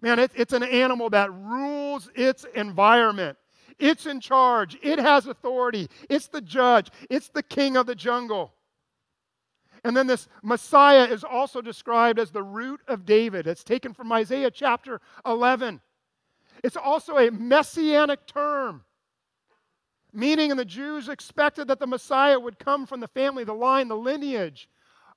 Man, 0.00 0.18
it, 0.18 0.30
it's 0.34 0.54
an 0.54 0.62
animal 0.62 1.10
that 1.10 1.30
rules 1.30 2.08
its 2.14 2.46
environment. 2.54 3.36
It's 3.78 4.06
in 4.06 4.20
charge. 4.20 4.78
It 4.82 4.98
has 4.98 5.26
authority. 5.26 5.90
It's 6.08 6.28
the 6.28 6.40
judge. 6.40 6.88
It's 7.10 7.28
the 7.28 7.42
king 7.42 7.76
of 7.76 7.84
the 7.84 7.94
jungle. 7.94 8.54
And 9.84 9.96
then 9.96 10.06
this 10.06 10.28
Messiah 10.42 11.04
is 11.04 11.24
also 11.24 11.60
described 11.60 12.18
as 12.18 12.30
the 12.30 12.42
root 12.42 12.80
of 12.88 13.04
David. 13.06 13.46
It's 13.46 13.64
taken 13.64 13.94
from 13.94 14.12
Isaiah 14.12 14.50
chapter 14.50 15.00
11. 15.24 15.80
It's 16.64 16.76
also 16.76 17.16
a 17.16 17.30
messianic 17.30 18.26
term, 18.26 18.84
meaning 20.12 20.50
and 20.50 20.58
the 20.58 20.64
Jews 20.64 21.08
expected 21.08 21.68
that 21.68 21.78
the 21.78 21.86
Messiah 21.86 22.38
would 22.38 22.58
come 22.58 22.86
from 22.86 23.00
the 23.00 23.08
family, 23.08 23.44
the 23.44 23.54
line, 23.54 23.88
the 23.88 23.96
lineage 23.96 24.68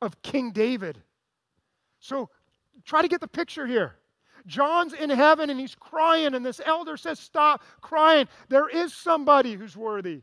of 0.01 0.21
King 0.21 0.51
David. 0.51 1.01
So 1.99 2.29
try 2.85 3.01
to 3.01 3.07
get 3.07 3.21
the 3.21 3.27
picture 3.27 3.65
here. 3.65 3.95
John's 4.47 4.93
in 4.93 5.09
heaven 5.09 5.49
and 5.49 5.59
he's 5.59 5.75
crying, 5.75 6.33
and 6.33 6.45
this 6.45 6.61
elder 6.65 6.97
says, 6.97 7.19
Stop 7.19 7.63
crying. 7.81 8.27
There 8.49 8.67
is 8.67 8.93
somebody 8.93 9.53
who's 9.53 9.77
worthy. 9.77 10.21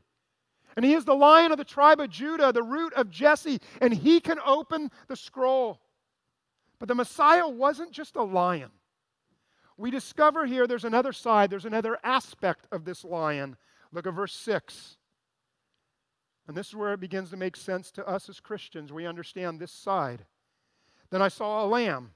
And 0.77 0.85
he 0.85 0.95
is 0.95 1.05
the 1.05 1.15
lion 1.15 1.51
of 1.51 1.59
the 1.59 1.65
tribe 1.65 2.01
of 2.01 2.11
Judah, 2.11 2.53
the 2.53 2.63
root 2.63 2.93
of 2.95 3.11
Jesse, 3.11 3.61
and 3.81 3.93
he 3.93 4.21
can 4.21 4.39
open 4.45 4.91
the 5.09 5.17
scroll. 5.17 5.81
But 6.79 6.89
the 6.89 6.95
Messiah 6.95 7.49
wasn't 7.49 7.93
just 7.93 8.17
a 8.17 8.23
lion. 8.23 8.71
We 9.77 9.91
discover 9.91 10.47
here 10.47 10.67
there's 10.67 10.85
another 10.85 11.13
side, 11.13 11.51
there's 11.51 11.65
another 11.65 11.99
aspect 12.03 12.67
of 12.73 12.85
this 12.85 13.05
lion. 13.05 13.57
Look 13.93 14.07
at 14.07 14.15
verse 14.15 14.35
6. 14.35 14.97
And 16.47 16.57
this 16.57 16.69
is 16.69 16.75
where 16.75 16.93
it 16.93 17.01
begins 17.01 17.31
to 17.31 17.37
make 17.37 17.57
sense 17.57 17.91
to 17.93 18.07
us 18.07 18.29
as 18.29 18.41
Christians. 18.41 18.93
We 18.93 19.07
understand 19.07 19.61
this 19.61 19.71
side. 19.71 20.25
Then 21.11 21.23
I 21.23 21.29
saw 21.29 21.65
a 21.65 21.67
lamb, 21.67 22.13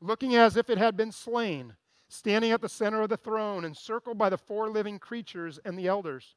looking 0.00 0.34
as 0.34 0.56
if 0.56 0.70
it 0.70 0.78
had 0.78 0.96
been 0.96 1.12
slain, 1.12 1.74
standing 2.08 2.52
at 2.52 2.60
the 2.60 2.68
center 2.68 3.02
of 3.02 3.08
the 3.08 3.16
throne, 3.16 3.64
encircled 3.64 4.18
by 4.18 4.28
the 4.28 4.38
four 4.38 4.70
living 4.70 4.98
creatures 4.98 5.58
and 5.64 5.78
the 5.78 5.86
elders. 5.86 6.34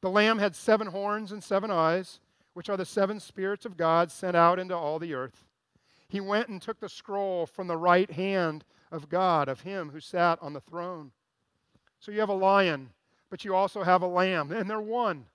The 0.00 0.10
Lamb 0.10 0.38
had 0.38 0.54
seven 0.54 0.88
horns 0.88 1.32
and 1.32 1.42
seven 1.42 1.70
eyes, 1.70 2.20
which 2.54 2.68
are 2.68 2.76
the 2.76 2.84
seven 2.84 3.20
spirits 3.20 3.64
of 3.64 3.76
God 3.76 4.10
sent 4.10 4.36
out 4.36 4.58
into 4.58 4.76
all 4.76 4.98
the 4.98 5.14
earth. 5.14 5.44
He 6.08 6.20
went 6.20 6.48
and 6.48 6.62
took 6.62 6.80
the 6.80 6.88
scroll 6.88 7.46
from 7.46 7.66
the 7.66 7.76
right 7.76 8.10
hand 8.10 8.64
of 8.90 9.08
God, 9.08 9.48
of 9.48 9.60
him 9.62 9.90
who 9.90 10.00
sat 10.00 10.38
on 10.40 10.52
the 10.52 10.60
throne. 10.60 11.12
So 12.00 12.12
you 12.12 12.20
have 12.20 12.28
a 12.28 12.34
lion, 12.34 12.90
but 13.28 13.44
you 13.44 13.54
also 13.54 13.82
have 13.82 14.02
a 14.02 14.06
lamb, 14.06 14.52
and 14.52 14.70
they're 14.70 14.80
one. 14.80 15.26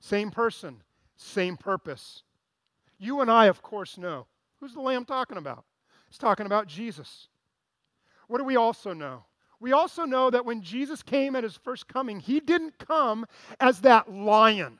Same 0.00 0.30
person, 0.30 0.82
same 1.16 1.56
purpose. 1.56 2.22
You 2.98 3.20
and 3.20 3.30
I, 3.30 3.46
of 3.46 3.62
course, 3.62 3.98
know. 3.98 4.26
Who's 4.60 4.74
the 4.74 4.80
lamb 4.80 5.04
talking 5.04 5.38
about? 5.38 5.64
It's 6.08 6.18
talking 6.18 6.46
about 6.46 6.68
Jesus. 6.68 7.28
What 8.28 8.38
do 8.38 8.44
we 8.44 8.56
also 8.56 8.92
know? 8.92 9.24
We 9.64 9.72
also 9.72 10.04
know 10.04 10.28
that 10.28 10.44
when 10.44 10.60
Jesus 10.60 11.02
came 11.02 11.34
at 11.34 11.42
his 11.42 11.56
first 11.56 11.88
coming, 11.88 12.20
he 12.20 12.38
didn't 12.38 12.78
come 12.78 13.24
as 13.58 13.80
that 13.80 14.12
lion, 14.12 14.78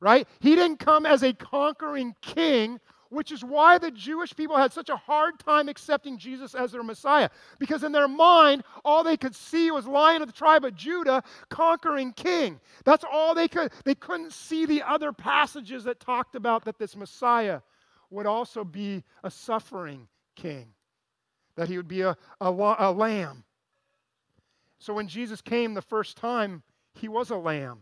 right? 0.00 0.28
He 0.40 0.54
didn't 0.54 0.80
come 0.80 1.06
as 1.06 1.22
a 1.22 1.32
conquering 1.32 2.14
king, 2.20 2.78
which 3.08 3.32
is 3.32 3.42
why 3.42 3.78
the 3.78 3.90
Jewish 3.90 4.36
people 4.36 4.58
had 4.58 4.70
such 4.70 4.90
a 4.90 4.98
hard 4.98 5.38
time 5.38 5.66
accepting 5.66 6.18
Jesus 6.18 6.54
as 6.54 6.72
their 6.72 6.82
Messiah. 6.82 7.30
Because 7.58 7.84
in 7.84 7.92
their 7.92 8.06
mind, 8.06 8.64
all 8.84 9.02
they 9.02 9.16
could 9.16 9.34
see 9.34 9.70
was 9.70 9.86
Lion 9.86 10.20
of 10.20 10.28
the 10.28 10.34
tribe 10.34 10.66
of 10.66 10.76
Judah, 10.76 11.22
conquering 11.48 12.12
king. 12.12 12.60
That's 12.84 13.06
all 13.10 13.34
they 13.34 13.48
could. 13.48 13.72
They 13.86 13.94
couldn't 13.94 14.34
see 14.34 14.66
the 14.66 14.82
other 14.82 15.10
passages 15.10 15.84
that 15.84 16.00
talked 16.00 16.34
about 16.34 16.66
that 16.66 16.78
this 16.78 16.96
Messiah 16.96 17.62
would 18.10 18.26
also 18.26 18.62
be 18.62 19.04
a 19.24 19.30
suffering 19.30 20.06
king, 20.36 20.66
that 21.56 21.70
he 21.70 21.78
would 21.78 21.88
be 21.88 22.02
a, 22.02 22.14
a, 22.42 22.50
a 22.78 22.92
lamb 22.92 23.44
so 24.78 24.94
when 24.94 25.08
Jesus 25.08 25.40
came 25.40 25.74
the 25.74 25.82
first 25.82 26.16
time, 26.16 26.62
he 26.94 27.08
was 27.08 27.30
a 27.30 27.36
lamb, 27.36 27.80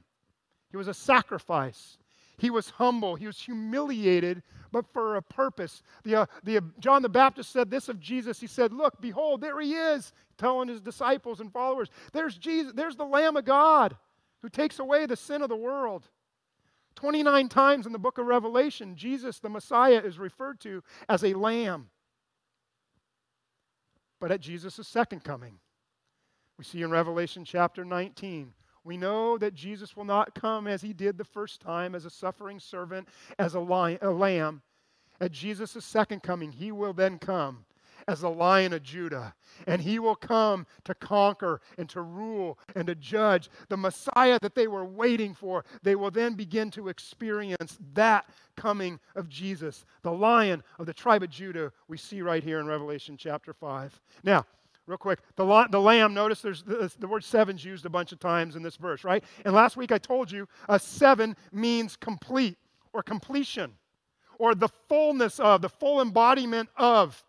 he 0.70 0.76
was 0.76 0.88
a 0.88 0.94
sacrifice. 0.94 1.98
He 2.38 2.50
was 2.50 2.70
humble. 2.70 3.14
He 3.14 3.26
was 3.26 3.40
humiliated, 3.40 4.42
but 4.70 4.86
for 4.92 5.16
a 5.16 5.22
purpose. 5.22 5.82
The, 6.04 6.16
uh, 6.16 6.26
the, 6.44 6.58
uh, 6.58 6.60
John 6.78 7.02
the 7.02 7.08
Baptist 7.08 7.50
said 7.50 7.70
this 7.70 7.88
of 7.88 7.98
Jesus. 7.98 8.38
He 8.38 8.46
said, 8.46 8.72
Look, 8.72 9.00
behold, 9.00 9.40
there 9.40 9.58
he 9.60 9.72
is, 9.72 10.12
telling 10.36 10.68
his 10.68 10.82
disciples 10.82 11.40
and 11.40 11.50
followers, 11.52 11.88
There's 12.12 12.36
Jesus, 12.36 12.72
there's 12.74 12.96
the 12.96 13.06
Lamb 13.06 13.36
of 13.36 13.46
God 13.46 13.96
who 14.42 14.48
takes 14.48 14.78
away 14.78 15.06
the 15.06 15.16
sin 15.16 15.40
of 15.40 15.48
the 15.48 15.56
world. 15.56 16.08
29 16.96 17.48
times 17.48 17.86
in 17.86 17.92
the 17.92 17.98
book 17.98 18.18
of 18.18 18.26
Revelation, 18.26 18.96
Jesus, 18.96 19.38
the 19.38 19.48
Messiah, 19.48 20.00
is 20.04 20.18
referred 20.18 20.60
to 20.60 20.82
as 21.08 21.24
a 21.24 21.34
lamb. 21.34 21.88
But 24.18 24.30
at 24.30 24.40
Jesus' 24.40 24.86
second 24.88 25.24
coming, 25.24 25.58
we 26.58 26.64
see 26.64 26.82
in 26.82 26.90
Revelation 26.90 27.44
chapter 27.44 27.84
19. 27.84 28.52
We 28.84 28.96
know 28.96 29.36
that 29.38 29.54
Jesus 29.54 29.96
will 29.96 30.04
not 30.04 30.34
come 30.34 30.66
as 30.66 30.80
he 30.80 30.92
did 30.92 31.18
the 31.18 31.24
first 31.24 31.60
time 31.60 31.94
as 31.94 32.04
a 32.04 32.10
suffering 32.10 32.60
servant, 32.60 33.08
as 33.38 33.54
a, 33.54 33.60
lion, 33.60 33.98
a 34.00 34.10
lamb. 34.10 34.62
At 35.20 35.32
Jesus' 35.32 35.84
second 35.84 36.22
coming, 36.22 36.52
he 36.52 36.70
will 36.70 36.92
then 36.92 37.18
come 37.18 37.64
as 38.08 38.20
the 38.20 38.30
lion 38.30 38.72
of 38.72 38.82
Judah, 38.82 39.34
and 39.66 39.82
he 39.82 39.98
will 39.98 40.14
come 40.14 40.66
to 40.84 40.94
conquer 40.94 41.60
and 41.76 41.88
to 41.88 42.02
rule 42.02 42.58
and 42.74 42.86
to 42.86 42.94
judge. 42.94 43.50
The 43.68 43.76
Messiah 43.76 44.38
that 44.42 44.54
they 44.54 44.68
were 44.68 44.84
waiting 44.84 45.34
for, 45.34 45.64
they 45.82 45.96
will 45.96 46.10
then 46.10 46.34
begin 46.34 46.70
to 46.72 46.88
experience 46.88 47.78
that 47.94 48.26
coming 48.54 49.00
of 49.16 49.28
Jesus, 49.28 49.84
the 50.02 50.12
lion 50.12 50.62
of 50.78 50.86
the 50.86 50.94
tribe 50.94 51.22
of 51.22 51.30
Judah, 51.30 51.72
we 51.88 51.96
see 51.96 52.22
right 52.22 52.44
here 52.44 52.60
in 52.60 52.66
Revelation 52.66 53.16
chapter 53.16 53.52
5. 53.52 54.00
Now, 54.22 54.46
real 54.86 54.98
quick, 54.98 55.20
the, 55.36 55.66
the 55.70 55.80
lamb, 55.80 56.14
notice 56.14 56.40
there's 56.40 56.62
the, 56.62 56.90
the 56.98 57.08
word 57.08 57.24
seven's 57.24 57.64
used 57.64 57.86
a 57.86 57.90
bunch 57.90 58.12
of 58.12 58.20
times 58.20 58.56
in 58.56 58.62
this 58.62 58.76
verse, 58.76 59.04
right? 59.04 59.24
And 59.44 59.54
last 59.54 59.76
week 59.76 59.92
I 59.92 59.98
told 59.98 60.30
you 60.30 60.48
a 60.68 60.78
seven 60.78 61.36
means 61.52 61.96
complete 61.96 62.56
or 62.92 63.02
completion 63.02 63.72
or 64.38 64.54
the 64.54 64.68
fullness 64.88 65.40
of, 65.40 65.62
the 65.62 65.68
full 65.68 66.00
embodiment 66.00 66.68
of. 66.76 67.22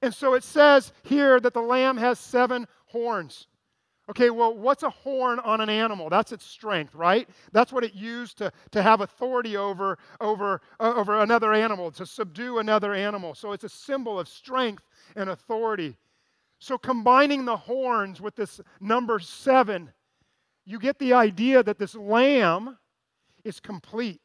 And 0.00 0.12
so 0.12 0.34
it 0.34 0.44
says 0.44 0.92
here 1.02 1.40
that 1.40 1.54
the 1.54 1.60
lamb 1.60 1.96
has 1.96 2.18
seven 2.18 2.66
horns. 2.86 3.46
Okay, 4.10 4.30
well, 4.30 4.54
what's 4.54 4.82
a 4.82 4.90
horn 4.90 5.38
on 5.38 5.60
an 5.60 5.70
animal? 5.70 6.10
That's 6.10 6.32
its 6.32 6.44
strength, 6.44 6.94
right? 6.94 7.28
That's 7.52 7.72
what 7.72 7.84
it 7.84 7.94
used 7.94 8.36
to, 8.38 8.52
to 8.72 8.82
have 8.82 9.00
authority 9.00 9.56
over, 9.56 9.96
over, 10.20 10.60
uh, 10.80 10.94
over 10.96 11.20
another 11.20 11.52
animal, 11.52 11.90
to 11.92 12.04
subdue 12.04 12.58
another 12.58 12.94
animal. 12.94 13.34
So 13.34 13.52
it's 13.52 13.64
a 13.64 13.68
symbol 13.68 14.18
of 14.18 14.28
strength 14.28 14.82
and 15.14 15.30
authority. 15.30 15.96
So 16.62 16.78
combining 16.78 17.44
the 17.44 17.56
horns 17.56 18.20
with 18.20 18.36
this 18.36 18.60
number 18.80 19.18
seven, 19.18 19.90
you 20.64 20.78
get 20.78 20.96
the 21.00 21.12
idea 21.12 21.60
that 21.60 21.76
this 21.76 21.96
lamb 21.96 22.78
is 23.42 23.58
complete. 23.58 24.20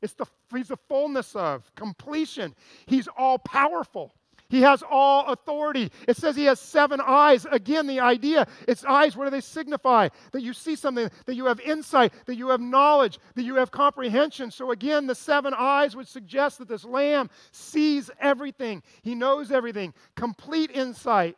It's 0.00 0.12
the, 0.12 0.26
he's 0.54 0.68
the 0.68 0.76
fullness 0.88 1.34
of 1.34 1.74
completion. 1.74 2.54
He's 2.86 3.08
all 3.08 3.36
powerful. 3.36 4.14
He 4.48 4.62
has 4.62 4.84
all 4.88 5.32
authority. 5.32 5.90
It 6.06 6.16
says 6.16 6.36
he 6.36 6.44
has 6.44 6.60
seven 6.60 7.00
eyes. 7.04 7.46
Again, 7.50 7.88
the 7.88 7.98
idea 7.98 8.46
it's 8.68 8.84
eyes, 8.84 9.16
what 9.16 9.24
do 9.24 9.30
they 9.30 9.40
signify? 9.40 10.08
That 10.30 10.42
you 10.42 10.52
see 10.52 10.76
something, 10.76 11.10
that 11.26 11.34
you 11.34 11.46
have 11.46 11.58
insight, 11.58 12.12
that 12.26 12.36
you 12.36 12.50
have 12.50 12.60
knowledge, 12.60 13.18
that 13.34 13.42
you 13.42 13.56
have 13.56 13.72
comprehension. 13.72 14.52
So, 14.52 14.70
again, 14.70 15.08
the 15.08 15.16
seven 15.16 15.52
eyes 15.52 15.96
would 15.96 16.06
suggest 16.06 16.58
that 16.58 16.68
this 16.68 16.84
lamb 16.84 17.28
sees 17.50 18.08
everything, 18.20 18.84
he 19.02 19.16
knows 19.16 19.50
everything, 19.50 19.94
complete 20.14 20.70
insight. 20.70 21.36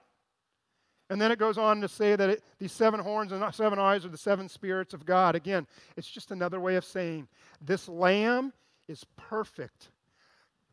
And 1.11 1.21
then 1.21 1.31
it 1.31 1.39
goes 1.39 1.59
on 1.59 1.81
to 1.83 1.89
say 1.89 2.17
that 2.17 2.31
it, 2.31 2.43
these 2.59 2.73
seven 2.73 3.01
horns 3.01 3.33
and 3.33 3.55
seven 3.55 3.79
eyes 3.79 4.05
are 4.05 4.09
the 4.09 4.17
seven 4.17 4.49
spirits 4.49 4.95
of 4.95 5.05
God. 5.05 5.35
Again, 5.35 5.67
it's 5.97 6.11
just 6.11 6.31
another 6.31 6.61
way 6.61 6.77
of 6.77 6.85
saying 6.85 7.29
this 7.61 7.89
lamb 7.89 8.53
is 8.89 9.05
perfect, 9.17 9.89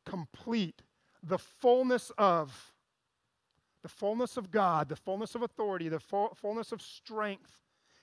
complete, 0.06 0.82
the 1.24 1.38
fullness 1.38 2.12
of 2.18 2.72
the 3.82 3.90
fullness 3.90 4.38
of 4.38 4.52
God, 4.52 4.90
the 4.90 4.96
fullness 4.96 5.34
of 5.36 5.42
authority, 5.42 5.90
the 5.90 6.00
fullness 6.00 6.72
of 6.72 6.82
strength, 6.82 7.58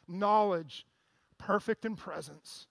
knowledge, 0.09 0.87
perfect 1.39 1.85
in 1.85 1.95
presence. 1.95 2.67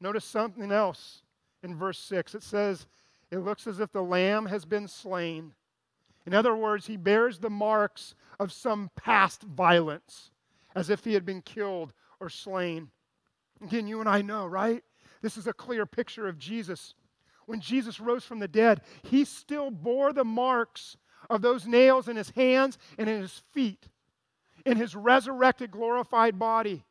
Notice 0.00 0.24
something 0.24 0.70
else 0.70 1.22
in 1.62 1.74
verse 1.74 1.98
6. 1.98 2.34
It 2.34 2.42
says, 2.42 2.86
It 3.30 3.38
looks 3.38 3.66
as 3.66 3.80
if 3.80 3.92
the 3.92 4.02
lamb 4.02 4.46
has 4.46 4.64
been 4.64 4.88
slain. 4.88 5.54
In 6.26 6.34
other 6.34 6.54
words, 6.54 6.86
he 6.86 6.96
bears 6.96 7.38
the 7.38 7.50
marks 7.50 8.14
of 8.38 8.52
some 8.52 8.90
past 8.96 9.42
violence, 9.42 10.30
as 10.74 10.90
if 10.90 11.04
he 11.04 11.14
had 11.14 11.24
been 11.24 11.42
killed 11.42 11.92
or 12.20 12.28
slain. 12.28 12.90
Again, 13.62 13.86
you 13.86 14.00
and 14.00 14.08
I 14.08 14.22
know, 14.22 14.46
right? 14.46 14.82
This 15.20 15.36
is 15.36 15.46
a 15.46 15.52
clear 15.52 15.86
picture 15.86 16.28
of 16.28 16.38
Jesus 16.38 16.94
when 17.46 17.60
Jesus 17.60 18.00
rose 18.00 18.24
from 18.24 18.38
the 18.38 18.48
dead, 18.48 18.82
he 19.02 19.24
still 19.24 19.70
bore 19.70 20.12
the 20.12 20.24
marks 20.24 20.96
of 21.30 21.42
those 21.42 21.66
nails 21.66 22.08
in 22.08 22.16
his 22.16 22.30
hands 22.30 22.78
and 22.98 23.08
in 23.08 23.20
his 23.20 23.42
feet, 23.52 23.88
in 24.64 24.76
his 24.76 24.94
resurrected, 24.94 25.70
glorified 25.70 26.38
body. 26.38 26.84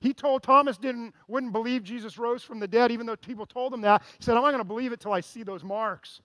He 0.00 0.12
told 0.12 0.42
Thomas 0.42 0.76
didn't 0.76 1.14
wouldn't 1.28 1.52
believe 1.52 1.82
Jesus 1.82 2.18
rose 2.18 2.42
from 2.42 2.60
the 2.60 2.68
dead, 2.68 2.90
even 2.90 3.06
though 3.06 3.16
people 3.16 3.46
told 3.46 3.72
him 3.72 3.80
that. 3.82 4.02
He 4.18 4.24
said, 4.24 4.36
I'm 4.36 4.42
not 4.42 4.50
going 4.50 4.58
to 4.58 4.64
believe 4.64 4.92
it 4.92 5.00
till 5.00 5.12
I 5.12 5.20
see 5.20 5.42
those 5.42 5.64
marks. 5.64 6.20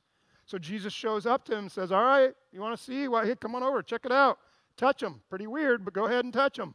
So 0.49 0.57
Jesus 0.57 0.91
shows 0.91 1.27
up 1.27 1.45
to 1.45 1.51
him 1.51 1.59
and 1.59 1.71
says, 1.71 1.91
All 1.91 2.03
right, 2.03 2.33
you 2.51 2.59
want 2.59 2.75
to 2.75 2.83
see? 2.83 3.07
Well, 3.07 3.23
hey, 3.23 3.35
come 3.35 3.53
on 3.53 3.61
over, 3.61 3.83
check 3.83 4.01
it 4.03 4.11
out. 4.11 4.39
Touch 4.77 5.03
him. 5.03 5.21
Pretty 5.29 5.45
weird, 5.45 5.85
but 5.85 5.93
go 5.93 6.07
ahead 6.07 6.25
and 6.25 6.33
touch 6.33 6.57
him. 6.57 6.73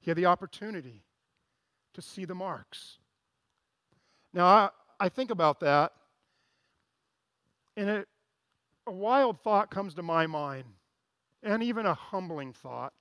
He 0.00 0.10
had 0.10 0.16
the 0.16 0.24
opportunity 0.24 1.04
to 1.92 2.00
see 2.00 2.24
the 2.24 2.34
marks. 2.34 2.96
Now, 4.32 4.46
I, 4.46 4.70
I 4.98 5.08
think 5.10 5.30
about 5.30 5.60
that, 5.60 5.92
and 7.76 7.90
it, 7.90 8.08
a 8.86 8.92
wild 8.92 9.42
thought 9.42 9.70
comes 9.70 9.92
to 9.96 10.02
my 10.02 10.26
mind, 10.26 10.64
and 11.42 11.62
even 11.62 11.84
a 11.84 11.92
humbling 11.92 12.54
thought. 12.54 12.94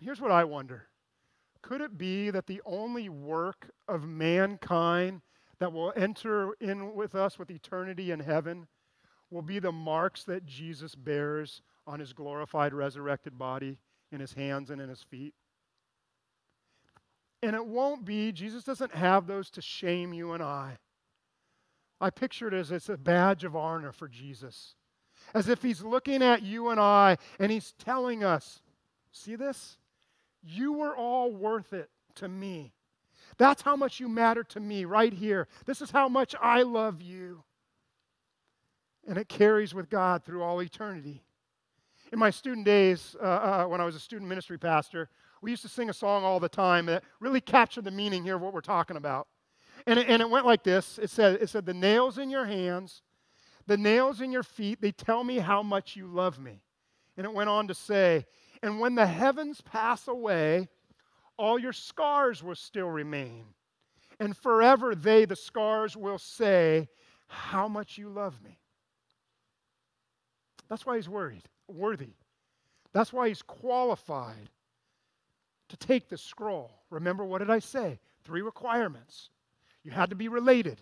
Here's 0.00 0.20
what 0.20 0.32
I 0.32 0.42
wonder 0.42 0.88
Could 1.62 1.80
it 1.80 1.96
be 1.96 2.30
that 2.30 2.46
the 2.46 2.60
only 2.66 3.08
work 3.08 3.70
of 3.88 4.04
mankind 4.06 5.22
that 5.60 5.72
will 5.72 5.92
enter 5.96 6.54
in 6.60 6.94
with 6.94 7.14
us 7.14 7.38
with 7.38 7.50
eternity 7.50 8.10
in 8.10 8.20
heaven 8.20 8.66
will 9.30 9.42
be 9.42 9.60
the 9.60 9.72
marks 9.72 10.24
that 10.24 10.44
Jesus 10.44 10.94
bears 10.94 11.62
on 11.86 12.00
his 12.00 12.12
glorified, 12.12 12.74
resurrected 12.74 13.38
body 13.38 13.78
in 14.10 14.20
his 14.20 14.32
hands 14.34 14.70
and 14.70 14.80
in 14.80 14.88
his 14.88 15.02
feet? 15.02 15.34
And 17.42 17.56
it 17.56 17.64
won't 17.64 18.04
be, 18.04 18.32
Jesus 18.32 18.64
doesn't 18.64 18.94
have 18.94 19.26
those 19.26 19.50
to 19.50 19.62
shame 19.62 20.12
you 20.12 20.32
and 20.32 20.42
I. 20.42 20.78
I 22.00 22.10
picture 22.10 22.48
it 22.48 22.54
as 22.54 22.70
it's 22.70 22.88
a 22.88 22.96
badge 22.96 23.44
of 23.44 23.54
honor 23.54 23.92
for 23.92 24.08
Jesus. 24.08 24.74
As 25.34 25.48
if 25.48 25.62
he's 25.62 25.82
looking 25.82 26.22
at 26.22 26.42
you 26.42 26.68
and 26.68 26.80
I 26.80 27.18
and 27.38 27.52
he's 27.52 27.72
telling 27.78 28.24
us, 28.24 28.62
see 29.12 29.36
this? 29.36 29.78
You 30.42 30.72
were 30.72 30.96
all 30.96 31.32
worth 31.32 31.72
it 31.72 31.90
to 32.16 32.28
me. 32.28 32.72
That's 33.38 33.62
how 33.62 33.76
much 33.76 34.00
you 34.00 34.08
matter 34.08 34.44
to 34.44 34.60
me 34.60 34.84
right 34.84 35.12
here. 35.12 35.48
This 35.66 35.80
is 35.80 35.90
how 35.90 36.08
much 36.08 36.34
I 36.40 36.62
love 36.62 37.00
you. 37.00 37.44
And 39.06 39.18
it 39.18 39.28
carries 39.28 39.74
with 39.74 39.88
God 39.88 40.24
through 40.24 40.42
all 40.42 40.62
eternity. 40.62 41.22
In 42.12 42.18
my 42.18 42.30
student 42.30 42.66
days, 42.66 43.16
uh, 43.20 43.24
uh, 43.24 43.64
when 43.66 43.80
I 43.80 43.84
was 43.84 43.94
a 43.94 44.00
student 44.00 44.28
ministry 44.28 44.58
pastor, 44.58 45.08
we 45.40 45.50
used 45.50 45.62
to 45.62 45.68
sing 45.68 45.88
a 45.90 45.94
song 45.94 46.24
all 46.24 46.38
the 46.38 46.48
time 46.48 46.86
that 46.86 47.02
really 47.20 47.40
captured 47.40 47.84
the 47.84 47.90
meaning 47.90 48.22
here 48.22 48.36
of 48.36 48.42
what 48.42 48.52
we're 48.52 48.60
talking 48.60 48.96
about. 48.96 49.28
And 49.86 49.98
it, 49.98 50.08
and 50.08 50.22
it 50.22 50.30
went 50.30 50.46
like 50.46 50.62
this 50.62 50.98
it 51.02 51.10
said, 51.10 51.40
it 51.40 51.48
said, 51.48 51.66
The 51.66 51.74
nails 51.74 52.18
in 52.18 52.30
your 52.30 52.44
hands, 52.44 53.02
the 53.66 53.76
nails 53.76 54.20
in 54.20 54.30
your 54.30 54.42
feet, 54.42 54.80
they 54.80 54.92
tell 54.92 55.24
me 55.24 55.38
how 55.38 55.62
much 55.62 55.96
you 55.96 56.06
love 56.06 56.38
me. 56.38 56.62
And 57.16 57.26
it 57.26 57.32
went 57.32 57.50
on 57.50 57.68
to 57.68 57.74
say, 57.74 58.26
And 58.62 58.78
when 58.78 58.94
the 58.94 59.06
heavens 59.06 59.60
pass 59.60 60.06
away, 60.06 60.68
all 61.36 61.58
your 61.58 61.72
scars 61.72 62.42
will 62.42 62.54
still 62.54 62.88
remain. 62.88 63.44
And 64.20 64.36
forever 64.36 64.94
they, 64.94 65.24
the 65.24 65.36
scars, 65.36 65.96
will 65.96 66.18
say, 66.18 66.88
How 67.26 67.66
much 67.66 67.98
you 67.98 68.08
love 68.08 68.40
me. 68.42 68.58
That's 70.68 70.86
why 70.86 70.96
he's 70.96 71.08
worried, 71.08 71.42
worthy. 71.68 72.14
That's 72.92 73.12
why 73.12 73.28
he's 73.28 73.42
qualified 73.42 74.50
to 75.68 75.76
take 75.76 76.08
the 76.08 76.18
scroll. 76.18 76.70
Remember, 76.90 77.24
what 77.24 77.38
did 77.38 77.50
I 77.50 77.58
say? 77.58 77.98
Three 78.24 78.42
requirements. 78.42 79.30
You 79.82 79.90
had 79.90 80.10
to 80.10 80.16
be 80.16 80.28
related, 80.28 80.80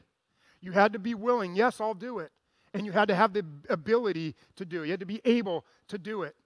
you 0.60 0.72
had 0.72 0.92
to 0.92 0.98
be 0.98 1.14
willing. 1.14 1.54
Yes, 1.54 1.80
I'll 1.80 1.94
do 1.94 2.18
it. 2.18 2.32
And 2.72 2.86
you 2.86 2.92
had 2.92 3.08
to 3.08 3.16
have 3.16 3.32
the 3.32 3.44
ability 3.68 4.36
to 4.56 4.64
do 4.64 4.82
it. 4.82 4.86
You 4.86 4.90
had 4.92 5.00
to 5.00 5.06
be 5.06 5.20
able 5.24 5.64
to 5.88 5.98
do 5.98 6.22
it. 6.22 6.36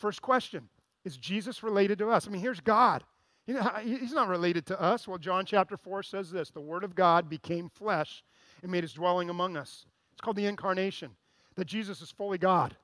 First 0.00 0.22
question 0.22 0.68
Is 1.04 1.16
Jesus 1.16 1.62
related 1.62 1.98
to 1.98 2.10
us? 2.10 2.26
I 2.26 2.30
mean, 2.30 2.42
here's 2.42 2.60
God. 2.60 3.04
He's 3.46 4.12
not 4.12 4.28
related 4.28 4.66
to 4.66 4.80
us. 4.80 5.08
Well, 5.08 5.18
John 5.18 5.44
chapter 5.44 5.76
4 5.76 6.02
says 6.02 6.30
this 6.30 6.50
The 6.50 6.60
Word 6.60 6.82
of 6.82 6.94
God 6.94 7.28
became 7.28 7.68
flesh 7.68 8.24
and 8.62 8.72
made 8.72 8.84
his 8.84 8.94
dwelling 8.94 9.30
among 9.30 9.56
us. 9.56 9.86
It's 10.12 10.20
called 10.20 10.36
the 10.36 10.46
incarnation, 10.46 11.10
that 11.54 11.66
Jesus 11.66 12.00
is 12.00 12.10
fully 12.10 12.38
God 12.38 12.76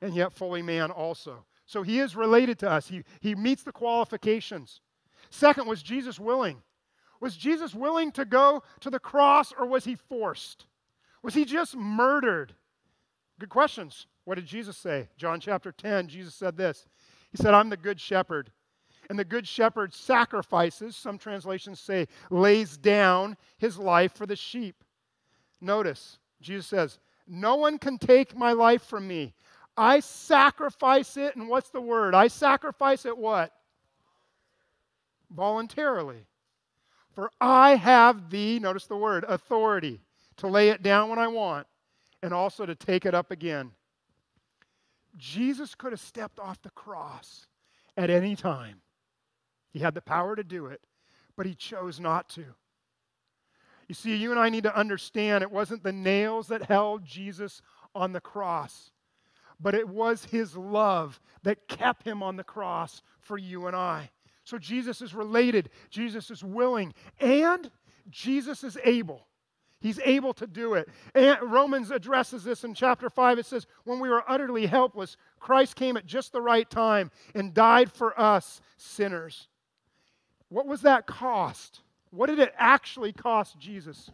and 0.00 0.14
yet 0.14 0.32
fully 0.32 0.62
man 0.62 0.90
also. 0.90 1.44
So 1.66 1.82
he 1.82 2.00
is 2.00 2.16
related 2.16 2.58
to 2.60 2.70
us. 2.70 2.88
He, 2.88 3.04
he 3.20 3.34
meets 3.34 3.62
the 3.62 3.72
qualifications. 3.72 4.80
Second, 5.30 5.66
was 5.66 5.82
Jesus 5.82 6.20
willing? 6.20 6.62
Was 7.20 7.36
Jesus 7.36 7.74
willing 7.74 8.12
to 8.12 8.24
go 8.24 8.62
to 8.80 8.90
the 8.90 8.98
cross 8.98 9.52
or 9.58 9.66
was 9.66 9.84
he 9.84 9.94
forced? 9.94 10.66
Was 11.22 11.34
he 11.34 11.44
just 11.46 11.74
murdered? 11.74 12.54
Good 13.38 13.48
questions. 13.48 14.06
What 14.24 14.36
did 14.36 14.46
Jesus 14.46 14.76
say? 14.76 15.08
John 15.16 15.40
chapter 15.40 15.72
10, 15.72 16.08
Jesus 16.08 16.34
said 16.34 16.56
this 16.56 16.86
He 17.30 17.36
said, 17.36 17.54
I'm 17.54 17.70
the 17.70 17.76
good 17.76 18.00
shepherd. 18.00 18.50
And 19.10 19.18
the 19.18 19.24
good 19.24 19.46
shepherd 19.46 19.92
sacrifices, 19.92 20.96
some 20.96 21.18
translations 21.18 21.78
say, 21.78 22.08
lays 22.30 22.78
down 22.78 23.36
his 23.58 23.78
life 23.78 24.14
for 24.14 24.24
the 24.24 24.36
sheep. 24.36 24.82
Notice, 25.60 26.18
Jesus 26.40 26.66
says, 26.66 26.98
No 27.26 27.56
one 27.56 27.78
can 27.78 27.98
take 27.98 28.36
my 28.36 28.52
life 28.52 28.82
from 28.82 29.06
me. 29.06 29.34
I 29.76 30.00
sacrifice 30.00 31.16
it, 31.16 31.36
and 31.36 31.48
what's 31.48 31.70
the 31.70 31.80
word? 31.80 32.14
I 32.14 32.28
sacrifice 32.28 33.04
it 33.04 33.18
what? 33.18 33.52
Voluntarily. 35.30 36.26
For 37.12 37.30
I 37.40 37.76
have 37.76 38.30
the, 38.30 38.58
notice 38.60 38.86
the 38.86 38.96
word, 38.96 39.24
authority 39.28 40.00
to 40.36 40.48
lay 40.48 40.70
it 40.70 40.82
down 40.82 41.10
when 41.10 41.18
I 41.18 41.28
want, 41.28 41.66
and 42.22 42.32
also 42.32 42.66
to 42.66 42.74
take 42.74 43.04
it 43.04 43.14
up 43.14 43.30
again. 43.30 43.72
Jesus 45.16 45.74
could 45.74 45.92
have 45.92 46.00
stepped 46.00 46.38
off 46.38 46.62
the 46.62 46.70
cross 46.70 47.46
at 47.96 48.10
any 48.10 48.36
time. 48.36 48.80
He 49.72 49.80
had 49.80 49.94
the 49.94 50.00
power 50.00 50.36
to 50.36 50.44
do 50.44 50.66
it, 50.66 50.80
but 51.36 51.46
he 51.46 51.54
chose 51.54 52.00
not 52.00 52.28
to. 52.30 52.44
You 53.88 53.94
see, 53.94 54.16
you 54.16 54.30
and 54.30 54.40
I 54.40 54.48
need 54.48 54.64
to 54.64 54.76
understand 54.76 55.42
it 55.42 55.50
wasn't 55.50 55.82
the 55.82 55.92
nails 55.92 56.48
that 56.48 56.64
held 56.64 57.04
Jesus 57.04 57.60
on 57.94 58.12
the 58.12 58.20
cross, 58.20 58.90
but 59.60 59.74
it 59.74 59.88
was 59.88 60.24
his 60.26 60.56
love 60.56 61.20
that 61.42 61.68
kept 61.68 62.04
him 62.04 62.22
on 62.22 62.36
the 62.36 62.44
cross 62.44 63.02
for 63.20 63.36
you 63.36 63.66
and 63.66 63.76
I. 63.76 64.10
So 64.44 64.58
Jesus 64.58 65.00
is 65.00 65.14
related, 65.14 65.70
Jesus 65.90 66.30
is 66.30 66.42
willing, 66.42 66.94
and 67.20 67.70
Jesus 68.10 68.64
is 68.64 68.78
able. 68.84 69.26
He's 69.84 70.00
able 70.02 70.32
to 70.34 70.46
do 70.46 70.72
it. 70.72 70.88
And 71.14 71.36
Romans 71.42 71.90
addresses 71.90 72.42
this 72.42 72.64
in 72.64 72.72
chapter 72.72 73.10
5. 73.10 73.38
It 73.38 73.44
says, 73.44 73.66
When 73.84 74.00
we 74.00 74.08
were 74.08 74.24
utterly 74.26 74.64
helpless, 74.64 75.18
Christ 75.38 75.76
came 75.76 75.98
at 75.98 76.06
just 76.06 76.32
the 76.32 76.40
right 76.40 76.68
time 76.70 77.10
and 77.34 77.52
died 77.52 77.92
for 77.92 78.18
us 78.18 78.62
sinners. 78.78 79.46
What 80.48 80.66
was 80.66 80.80
that 80.80 81.06
cost? 81.06 81.82
What 82.10 82.28
did 82.28 82.38
it 82.38 82.54
actually 82.56 83.12
cost 83.12 83.58
Jesus? 83.58 84.10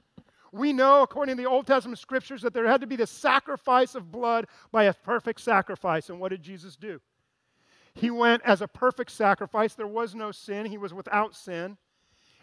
We 0.50 0.72
know, 0.72 1.02
according 1.02 1.36
to 1.36 1.42
the 1.44 1.48
Old 1.48 1.68
Testament 1.68 2.00
scriptures, 2.00 2.42
that 2.42 2.52
there 2.52 2.66
had 2.66 2.80
to 2.80 2.88
be 2.88 2.96
the 2.96 3.06
sacrifice 3.06 3.94
of 3.94 4.10
blood 4.10 4.48
by 4.72 4.84
a 4.84 4.92
perfect 4.92 5.40
sacrifice. 5.40 6.10
And 6.10 6.18
what 6.18 6.30
did 6.30 6.42
Jesus 6.42 6.74
do? 6.74 7.00
He 7.94 8.10
went 8.10 8.42
as 8.44 8.60
a 8.60 8.66
perfect 8.66 9.12
sacrifice. 9.12 9.74
There 9.74 9.86
was 9.86 10.16
no 10.16 10.32
sin, 10.32 10.66
he 10.66 10.78
was 10.78 10.92
without 10.92 11.36
sin, 11.36 11.76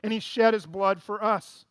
and 0.02 0.14
he 0.14 0.22
shed 0.22 0.54
his 0.54 0.66
blood 0.66 1.04
for 1.04 1.22
us. 1.22 1.66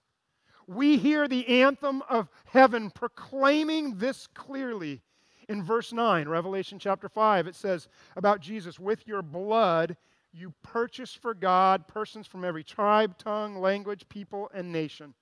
We 0.66 0.98
hear 0.98 1.29
the 1.29 1.62
anthem 1.62 2.02
of 2.09 2.29
heaven 2.44 2.90
proclaiming 2.90 3.98
this 3.98 4.26
clearly 4.26 5.02
in 5.48 5.62
verse 5.62 5.92
9, 5.92 6.29
Revelation 6.29 6.79
chapter 6.79 7.09
5. 7.09 7.46
It 7.46 7.55
says 7.55 7.88
about 8.16 8.40
Jesus, 8.40 8.81
with 8.81 9.07
your 9.07 9.22
blood 9.22 9.96
you 10.33 10.52
purchased 10.62 11.18
for 11.22 11.35
God 11.35 11.88
persons 11.88 12.26
from 12.26 12.44
every 12.44 12.64
tribe, 12.64 13.16
tongue, 13.16 13.57
language, 13.57 14.07
people, 14.09 14.50
and 14.52 14.72
nation. 14.72 15.14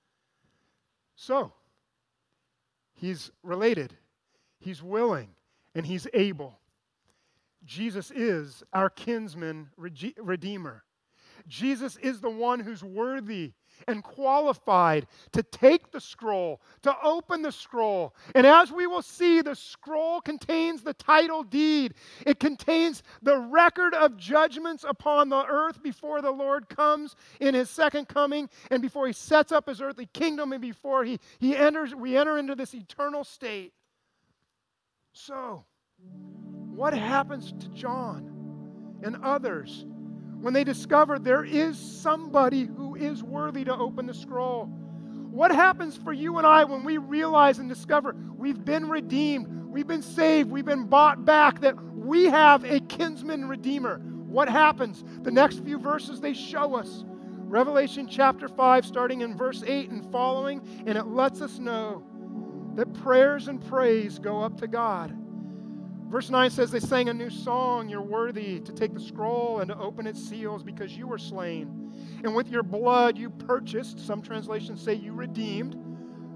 So, 1.15 1.53
he's 2.95 3.31
related, 3.43 3.95
he's 4.59 4.83
willing, 4.83 5.29
and 5.75 5.87
he's 5.87 6.09
able. 6.15 6.59
Jesus 7.65 8.11
is 8.11 8.63
our 8.73 8.91
kinsman 8.91 9.69
redeemer. 9.77 10.85
Jesus 11.47 11.97
is 11.99 12.21
the 12.21 12.31
one 12.31 12.61
who's 12.61 12.83
worthy 12.83 13.53
and 13.87 14.03
qualified 14.03 15.07
to 15.33 15.43
take 15.43 15.91
the 15.91 16.01
scroll, 16.01 16.61
to 16.83 16.95
open 17.03 17.43
the 17.43 17.53
scroll. 17.53 18.15
And 18.35 18.47
as 18.47 18.73
we 18.73 18.87
will 18.87 19.03
see, 19.03 19.43
the 19.43 19.55
scroll 19.55 20.21
contains 20.21 20.83
the 20.83 20.95
title 20.95 21.43
deed, 21.43 21.95
it 22.27 22.41
contains 22.41 23.03
the 23.23 23.39
record 23.39 23.95
of 23.95 24.17
judgments 24.17 24.85
upon 24.89 25.29
the 25.29 25.45
earth 25.45 25.83
before 25.83 26.23
the 26.23 26.31
Lord 26.31 26.69
comes 26.69 27.17
in 27.41 27.55
his 27.55 27.71
second 27.71 28.09
coming 28.09 28.49
and 28.71 28.83
before 28.83 29.07
he 29.07 29.13
sets 29.13 29.53
up 29.53 29.69
his 29.69 29.81
earthly 29.81 30.09
kingdom 30.13 30.53
and 30.53 30.63
before 30.63 31.05
he, 31.05 31.19
he 31.39 31.57
enters, 31.57 31.95
we 31.95 32.17
enter 32.17 32.39
into 32.39 32.55
this 32.55 32.75
eternal 32.75 33.25
state. 33.25 33.73
So, 35.13 35.65
what 36.75 36.93
happens 36.93 37.53
to 37.61 37.69
John 37.69 38.31
and 39.03 39.17
others 39.23 39.87
when 40.41 40.53
they 40.55 40.65
discover 40.65 41.19
there 41.19 41.45
is 41.45 41.79
somebody 41.79 42.65
who 42.65 42.95
is 42.95 43.23
worthy 43.23 43.65
to 43.65 43.75
open 43.75 44.07
the 44.07 44.15
scroll. 44.15 44.67
What 45.31 45.51
happens 45.51 45.97
for 45.97 46.13
you 46.13 46.39
and 46.39 46.47
I 46.47 46.65
when 46.65 46.85
we 46.85 46.99
realize 46.99 47.59
and 47.59 47.69
discover 47.69 48.15
we've 48.37 48.65
been 48.65 48.89
redeemed, 48.89 49.49
we've 49.67 49.87
been 49.87 50.03
saved, 50.03 50.51
we've 50.51 50.65
been 50.65 50.87
bought 50.87 51.25
back, 51.25 51.61
that 51.61 51.75
we 51.95 52.27
have 52.27 52.65
a 52.65 52.81
kinsman 52.81 53.49
redeemer? 53.49 53.99
What 53.99 54.49
happens? 54.49 55.05
The 55.23 55.31
next 55.31 55.65
few 55.65 55.79
verses 55.79 56.21
they 56.21 56.35
show 56.35 56.75
us. 56.75 57.05
Revelation 57.07 58.07
chapter 58.09 58.49
5, 58.49 58.85
starting 58.85 59.21
in 59.21 59.37
verse 59.37 59.63
8 59.67 59.91
and 59.91 60.11
following, 60.11 60.61
and 60.87 60.99
it 60.99 61.07
lets 61.07 61.41
us 61.41 61.59
know 61.59 62.05
that 62.75 62.93
prayers 62.95 63.49
and 63.49 63.65
praise 63.65 64.19
go 64.19 64.43
up 64.43 64.59
to 64.59 64.67
God. 64.67 65.17
Verse 66.09 66.31
9 66.31 66.51
says, 66.51 66.71
They 66.71 66.81
sang 66.81 67.09
a 67.09 67.15
new 67.15 67.31
song. 67.31 67.89
You're 67.89 68.03
worthy 68.03 68.61
to 68.61 68.73
take 68.73 68.95
the 68.95 69.01
scroll 69.01 69.61
and 69.61 69.69
to 69.71 69.79
open 69.79 70.07
its 70.07 70.23
seals 70.23 70.63
because 70.63 70.97
you 70.97 71.07
were 71.07 71.19
slain. 71.19 71.93
And 72.23 72.35
with 72.35 72.49
your 72.49 72.63
blood 72.63 73.19
you 73.19 73.31
purchased, 73.31 73.99
some 73.99 74.23
translations 74.23 74.81
say 74.83 74.95
you 74.95 75.13
redeemed, 75.13 75.77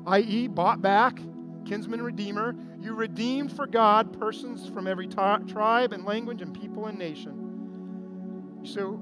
i.e., 0.06 0.48
bought 0.48 0.82
back, 0.82 1.20
kinsman 1.64 2.02
redeemer. 2.02 2.56
You 2.80 2.94
redeemed 2.94 3.52
for 3.52 3.66
God 3.66 4.18
persons 4.18 4.68
from 4.68 4.86
every 4.86 5.06
t- 5.06 5.14
tribe 5.46 5.92
and 5.92 6.04
language 6.04 6.42
and 6.42 6.58
people 6.58 6.86
and 6.86 6.98
nation. 6.98 8.60
So 8.64 9.00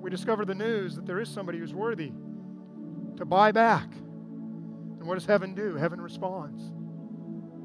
we 0.00 0.10
discover 0.10 0.44
the 0.44 0.54
news 0.54 0.94
that 0.96 1.06
there 1.06 1.20
is 1.20 1.28
somebody 1.28 1.58
who's 1.58 1.74
worthy 1.74 2.12
to 3.16 3.24
buy 3.24 3.52
back. 3.52 3.92
And 3.94 5.06
what 5.06 5.14
does 5.14 5.26
heaven 5.26 5.54
do? 5.54 5.74
Heaven 5.74 6.00
responds 6.00 6.62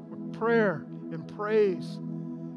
with 0.08 0.32
prayer 0.38 0.86
and 1.12 1.26
praise 1.36 1.98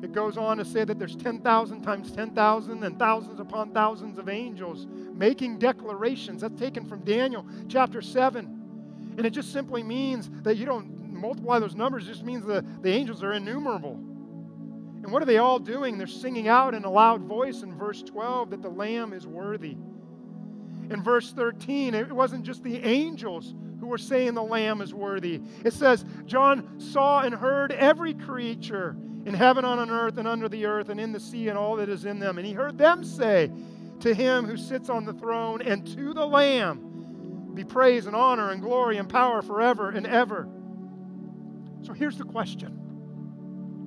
it 0.02 0.12
goes 0.12 0.38
on 0.38 0.58
to 0.58 0.66
say 0.66 0.84
that 0.84 1.00
there's 1.00 1.16
10,000 1.16 1.82
times 1.82 2.12
10,000 2.12 2.84
and 2.84 3.00
thousands 3.00 3.40
upon 3.40 3.72
thousands 3.72 4.18
of 4.18 4.30
angels 4.30 4.86
making 5.16 5.58
declarations. 5.58 6.42
That's 6.42 6.60
taken 6.60 6.86
from 6.86 7.04
Daniel 7.04 7.46
chapter 7.68 8.02
7. 8.02 9.16
And 9.18 9.26
it 9.26 9.32
just 9.32 9.52
simply 9.52 9.82
means 9.82 10.30
that 10.44 10.58
you 10.58 10.66
don't 10.66 11.12
multiply 11.12 11.58
those 11.58 11.76
numbers, 11.76 12.08
it 12.08 12.12
just 12.12 12.24
means 12.24 12.46
the, 12.46 12.64
the 12.82 12.92
angels 12.92 13.24
are 13.24 13.34
innumerable. 13.34 13.94
And 13.94 15.12
what 15.12 15.22
are 15.24 15.26
they 15.26 15.38
all 15.38 15.58
doing? 15.58 15.98
They're 15.98 16.06
singing 16.06 16.48
out 16.48 16.76
in 16.76 16.84
a 16.84 16.92
loud 16.92 17.22
voice 17.22 17.64
in 17.64 17.76
verse 17.76 18.04
12 18.04 18.52
that 18.52 18.62
the 18.62 18.70
Lamb 18.70 19.14
is 19.14 19.26
worthy. 19.26 19.78
In 20.90 21.02
verse 21.04 21.32
13, 21.32 21.94
it 21.94 22.12
wasn't 22.12 22.44
just 22.44 22.64
the 22.64 22.78
angels 22.86 23.56
who 23.80 23.88
were 23.88 23.98
saying 23.98 24.34
the 24.34 24.44
Lamb 24.44 24.82
is 24.82 24.94
worthy. 24.94 25.42
It 25.64 25.74
says, 25.74 26.06
John 26.26 26.80
saw 26.80 27.22
and 27.22 27.34
heard 27.34 27.72
every 27.72 28.14
creature 28.14 28.96
in 29.28 29.34
heaven, 29.34 29.66
on 29.66 29.78
an 29.78 29.90
earth, 29.90 30.18
and 30.18 30.26
under 30.26 30.48
the 30.48 30.66
earth, 30.66 30.88
and 30.88 31.02
in 31.02 31.12
the 31.12 31.20
sea, 31.20 31.50
and 31.50 31.58
all 31.58 31.76
that 31.76 31.90
is 31.90 32.06
in 32.06 32.18
them. 32.18 32.38
And 32.38 32.48
he 32.48 32.54
heard 32.54 32.78
them 32.78 33.04
say 33.04 33.52
to 34.00 34.14
him 34.14 34.46
who 34.46 34.56
sits 34.56 34.90
on 34.90 35.04
the 35.04 35.12
throne 35.12 35.62
and 35.62 35.86
to 35.86 36.14
the 36.14 36.26
Lamb 36.26 37.52
be 37.54 37.66
praise 37.66 38.06
and 38.06 38.16
honor 38.16 38.52
and 38.52 38.62
glory 38.62 38.98
and 38.98 39.10
power 39.10 39.42
forever 39.42 39.90
and 39.90 40.08
ever. 40.08 40.48
So 41.82 41.92
here's 41.92 42.18
the 42.18 42.24
question 42.24 42.70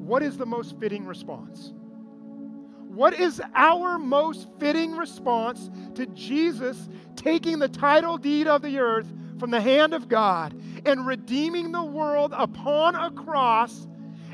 What 0.05 0.23
is 0.23 0.37
the 0.37 0.45
most 0.45 0.79
fitting 0.79 1.07
response? 1.07 1.73
What 2.89 3.15
is 3.15 3.41
our 3.55 3.99
most 3.99 4.47
fitting 4.59 4.95
response 4.95 5.71
to 5.95 6.05
Jesus 6.07 6.91
taking 7.17 7.61
the 7.61 7.69
title 7.69 8.19
deed 8.19 8.47
of 8.47 8.61
the 8.61 8.79
earth 8.79 9.11
from 9.39 9.51
the 9.51 9.61
hand 9.61 9.95
of 9.95 10.07
God 10.07 10.55
and 10.85 11.07
redeeming 11.07 11.73
the 11.73 11.83
world 11.83 12.35
upon 12.37 12.95
a 12.95 13.11
cross 13.11 13.87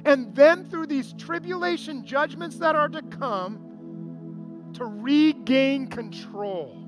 and 0.06 0.32
then 0.36 0.64
through 0.64 0.86
these 0.86 1.12
tribulation 1.14 2.06
judgments 2.06 2.58
that 2.58 2.76
are 2.76 2.88
to 2.88 3.02
come, 3.02 4.70
to 4.74 4.84
regain 4.84 5.88
control 5.88 6.78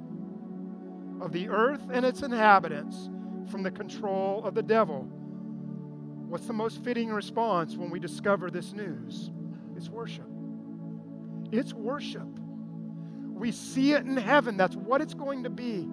of 1.20 1.32
the 1.32 1.48
earth 1.48 1.82
and 1.92 2.06
its 2.06 2.22
inhabitants 2.22 3.10
from 3.50 3.64
the 3.64 3.72
control 3.72 4.44
of 4.44 4.54
the 4.54 4.62
devil. 4.62 5.02
What's 6.28 6.46
the 6.46 6.52
most 6.52 6.84
fitting 6.84 7.08
response 7.08 7.76
when 7.76 7.90
we 7.90 7.98
discover 7.98 8.52
this 8.52 8.72
news? 8.72 9.32
It's 9.76 9.88
worship. 9.88 10.28
It's 11.50 11.72
worship. 11.72 12.28
We 13.32 13.50
see 13.50 13.94
it 13.94 14.04
in 14.04 14.16
heaven. 14.16 14.56
That's 14.56 14.76
what 14.76 15.00
it's 15.00 15.14
going 15.14 15.42
to 15.42 15.50
be. 15.50 15.88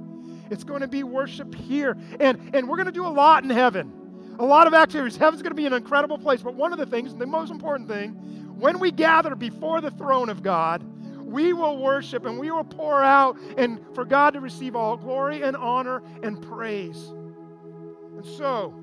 It's 0.52 0.64
going 0.64 0.82
to 0.82 0.88
be 0.88 1.02
worship 1.02 1.56
here. 1.56 1.98
And, 2.20 2.52
and 2.54 2.70
we're 2.70 2.78
going 2.78 2.86
to 2.86 2.92
do 2.92 3.08
a 3.08 3.10
lot 3.10 3.44
in 3.44 3.50
heaven 3.50 4.05
a 4.40 4.46
lot 4.46 4.68
of 4.68 4.74
activities. 4.74 5.18
Heaven's 5.18 5.42
going 5.42 5.52
to 5.52 5.56
be 5.56 5.66
an 5.66 5.74
incredible 5.74 6.18
place. 6.18 6.42
But 6.42 6.56
one 6.56 6.74
of 6.74 6.80
the 6.80 6.86
things, 6.86 7.16
the 7.16 7.26
most 7.26 7.52
important 7.52 7.90
thing, 7.90 8.12
when 8.58 8.80
we 8.80 8.92
gather 8.92 9.36
before 9.36 9.82
the 9.82 9.92
throne 9.92 10.30
of 10.30 10.44
God, 10.44 10.84
we 11.26 11.54
will 11.54 11.78
worship 11.78 12.26
and 12.26 12.40
we 12.40 12.52
will 12.52 12.64
pour 12.64 13.04
out 13.04 13.38
and 13.58 13.80
for 13.94 14.06
God 14.06 14.34
to 14.34 14.40
receive 14.40 14.76
all 14.76 14.96
glory 14.96 15.42
and 15.42 15.58
honor 15.58 16.02
and 16.24 16.42
praise. 16.42 17.08
And 18.16 18.26
so, 18.26 18.74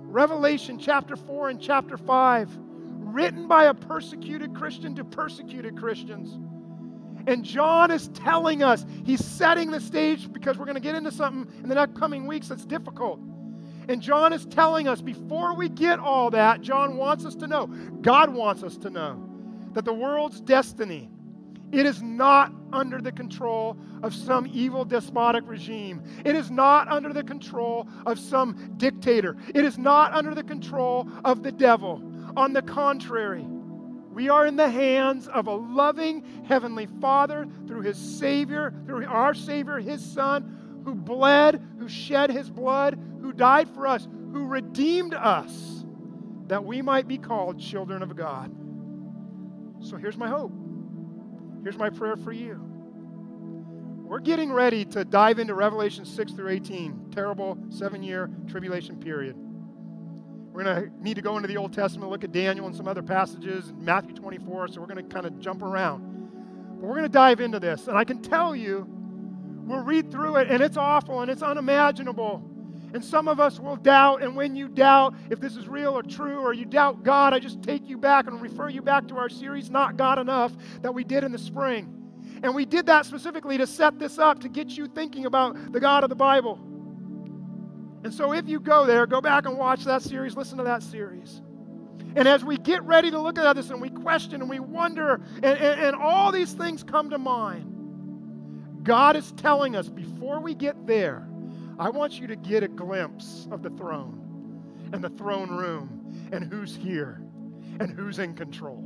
Revelation 0.00 0.78
chapter 0.78 1.16
4 1.16 1.50
and 1.50 1.60
chapter 1.60 1.96
5, 1.96 2.50
written 2.58 3.46
by 3.46 3.64
a 3.64 3.74
persecuted 3.74 4.54
Christian 4.54 4.94
to 4.96 5.04
persecuted 5.04 5.76
Christians. 5.78 6.38
And 7.26 7.44
John 7.44 7.90
is 7.90 8.08
telling 8.08 8.62
us, 8.62 8.86
he's 9.04 9.24
setting 9.24 9.70
the 9.70 9.80
stage 9.80 10.32
because 10.32 10.56
we're 10.56 10.64
going 10.64 10.76
to 10.76 10.80
get 10.80 10.94
into 10.94 11.12
something 11.12 11.52
in 11.62 11.68
the 11.68 11.78
upcoming 11.78 12.26
weeks 12.26 12.48
that's 12.48 12.64
difficult. 12.64 13.20
And 13.88 14.02
John 14.02 14.32
is 14.32 14.44
telling 14.46 14.86
us 14.86 15.00
before 15.00 15.54
we 15.56 15.68
get 15.68 15.98
all 15.98 16.30
that, 16.30 16.60
John 16.60 16.96
wants 16.96 17.24
us 17.24 17.34
to 17.36 17.46
know, 17.46 17.66
God 18.02 18.32
wants 18.34 18.62
us 18.62 18.76
to 18.78 18.90
know, 18.90 19.24
that 19.72 19.84
the 19.84 19.94
world's 19.94 20.40
destiny 20.40 21.10
It 21.70 21.84
is 21.84 22.02
not 22.02 22.52
under 22.72 23.00
the 23.00 23.12
control 23.12 23.76
of 24.02 24.14
some 24.14 24.46
evil 24.52 24.84
despotic 24.84 25.44
regime. 25.46 26.02
It 26.24 26.34
is 26.34 26.50
not 26.50 26.88
under 26.88 27.12
the 27.12 27.22
control 27.22 27.86
of 28.06 28.18
some 28.18 28.74
dictator. 28.78 29.36
It 29.54 29.64
is 29.64 29.76
not 29.76 30.12
under 30.14 30.34
the 30.34 30.42
control 30.42 31.08
of 31.24 31.42
the 31.42 31.52
devil. 31.52 32.02
On 32.36 32.52
the 32.52 32.62
contrary, 32.62 33.44
we 34.12 34.28
are 34.30 34.46
in 34.46 34.56
the 34.56 34.70
hands 34.70 35.28
of 35.28 35.46
a 35.46 35.54
loving 35.54 36.24
Heavenly 36.46 36.86
Father 37.00 37.46
through 37.66 37.82
His 37.82 37.98
Savior, 37.98 38.72
through 38.86 39.06
our 39.06 39.34
Savior, 39.34 39.78
His 39.78 40.04
Son, 40.04 40.82
who 40.84 40.94
bled, 40.94 41.62
who 41.78 41.88
shed 41.88 42.30
His 42.30 42.48
blood, 42.48 42.98
who 43.20 43.32
died 43.32 43.68
for 43.68 43.86
us, 43.86 44.06
who 44.32 44.46
redeemed 44.46 45.14
us, 45.14 45.84
that 46.46 46.64
we 46.64 46.82
might 46.82 47.08
be 47.08 47.18
called 47.18 47.60
children 47.60 48.02
of 48.02 48.14
God. 48.16 48.54
So 49.80 49.96
here's 49.96 50.16
my 50.16 50.28
hope. 50.28 50.52
Here's 51.62 51.76
my 51.76 51.90
prayer 51.90 52.16
for 52.16 52.32
you. 52.32 52.68
We're 54.08 54.20
getting 54.20 54.50
ready 54.50 54.86
to 54.86 55.04
dive 55.04 55.38
into 55.38 55.54
Revelation 55.54 56.06
6 56.06 56.32
through 56.32 56.48
18, 56.48 57.10
terrible 57.10 57.58
seven 57.68 58.02
year 58.02 58.30
tribulation 58.46 58.96
period. 58.96 59.36
We're 59.36 60.64
going 60.64 60.90
to 60.90 61.02
need 61.02 61.14
to 61.14 61.22
go 61.22 61.36
into 61.36 61.46
the 61.46 61.58
Old 61.58 61.74
Testament, 61.74 62.10
look 62.10 62.24
at 62.24 62.32
Daniel 62.32 62.66
and 62.66 62.74
some 62.74 62.88
other 62.88 63.02
passages, 63.02 63.72
Matthew 63.76 64.14
24, 64.14 64.68
so 64.68 64.80
we're 64.80 64.86
going 64.86 65.06
to 65.06 65.14
kind 65.14 65.26
of 65.26 65.38
jump 65.38 65.62
around. 65.62 66.80
But 66.80 66.86
we're 66.86 66.94
going 66.94 67.02
to 67.02 67.10
dive 67.10 67.40
into 67.40 67.60
this. 67.60 67.86
And 67.86 67.98
I 67.98 68.04
can 68.04 68.22
tell 68.22 68.56
you, 68.56 68.86
we'll 69.66 69.82
read 69.82 70.10
through 70.10 70.36
it, 70.36 70.50
and 70.50 70.62
it's 70.62 70.76
awful 70.76 71.20
and 71.20 71.30
it's 71.30 71.42
unimaginable. 71.42 72.47
And 72.94 73.04
some 73.04 73.28
of 73.28 73.38
us 73.38 73.60
will 73.60 73.76
doubt, 73.76 74.22
and 74.22 74.34
when 74.34 74.56
you 74.56 74.68
doubt 74.68 75.14
if 75.30 75.40
this 75.40 75.56
is 75.56 75.68
real 75.68 75.96
or 75.96 76.02
true, 76.02 76.38
or 76.38 76.54
you 76.54 76.64
doubt 76.64 77.02
God, 77.02 77.34
I 77.34 77.38
just 77.38 77.62
take 77.62 77.86
you 77.88 77.98
back 77.98 78.26
and 78.26 78.40
refer 78.40 78.70
you 78.70 78.80
back 78.80 79.06
to 79.08 79.16
our 79.16 79.28
series, 79.28 79.70
Not 79.70 79.96
God 79.96 80.18
Enough, 80.18 80.56
that 80.80 80.94
we 80.94 81.04
did 81.04 81.22
in 81.22 81.32
the 81.32 81.38
spring. 81.38 81.94
And 82.42 82.54
we 82.54 82.64
did 82.64 82.86
that 82.86 83.04
specifically 83.04 83.58
to 83.58 83.66
set 83.66 83.98
this 83.98 84.18
up, 84.18 84.40
to 84.40 84.48
get 84.48 84.70
you 84.70 84.86
thinking 84.86 85.26
about 85.26 85.72
the 85.72 85.80
God 85.80 86.02
of 86.02 86.08
the 86.08 86.16
Bible. 86.16 86.58
And 88.04 88.14
so 88.14 88.32
if 88.32 88.48
you 88.48 88.60
go 88.60 88.86
there, 88.86 89.06
go 89.06 89.20
back 89.20 89.44
and 89.44 89.58
watch 89.58 89.84
that 89.84 90.02
series, 90.02 90.36
listen 90.36 90.56
to 90.58 90.64
that 90.64 90.82
series. 90.82 91.42
And 92.16 92.26
as 92.26 92.44
we 92.44 92.56
get 92.56 92.82
ready 92.84 93.10
to 93.10 93.20
look 93.20 93.38
at 93.38 93.54
this 93.54 93.70
and 93.70 93.82
we 93.82 93.90
question 93.90 94.40
and 94.40 94.48
we 94.48 94.60
wonder, 94.60 95.20
and, 95.36 95.44
and, 95.44 95.80
and 95.80 95.96
all 95.96 96.32
these 96.32 96.52
things 96.52 96.82
come 96.82 97.10
to 97.10 97.18
mind, 97.18 98.84
God 98.84 99.16
is 99.16 99.32
telling 99.32 99.76
us 99.76 99.88
before 99.88 100.40
we 100.40 100.54
get 100.54 100.86
there, 100.86 101.27
I 101.78 101.90
want 101.90 102.18
you 102.18 102.26
to 102.26 102.36
get 102.36 102.62
a 102.62 102.68
glimpse 102.68 103.46
of 103.50 103.62
the 103.62 103.70
throne 103.70 104.90
and 104.92 105.02
the 105.02 105.10
throne 105.10 105.50
room 105.50 106.28
and 106.32 106.44
who's 106.52 106.74
here 106.74 107.20
and 107.78 107.90
who's 107.90 108.18
in 108.18 108.34
control. 108.34 108.82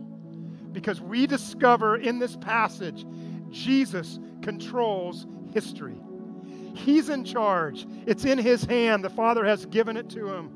Because 0.72 1.00
we 1.00 1.26
discover 1.26 1.96
in 1.96 2.18
this 2.18 2.36
passage, 2.36 3.06
Jesus 3.50 4.18
controls 4.42 5.26
history. 5.52 5.96
He's 6.74 7.08
in 7.08 7.24
charge, 7.24 7.86
it's 8.06 8.24
in 8.24 8.38
His 8.38 8.64
hand. 8.64 9.04
The 9.04 9.10
Father 9.10 9.44
has 9.44 9.66
given 9.66 9.96
it 9.96 10.08
to 10.10 10.32
Him. 10.32 10.50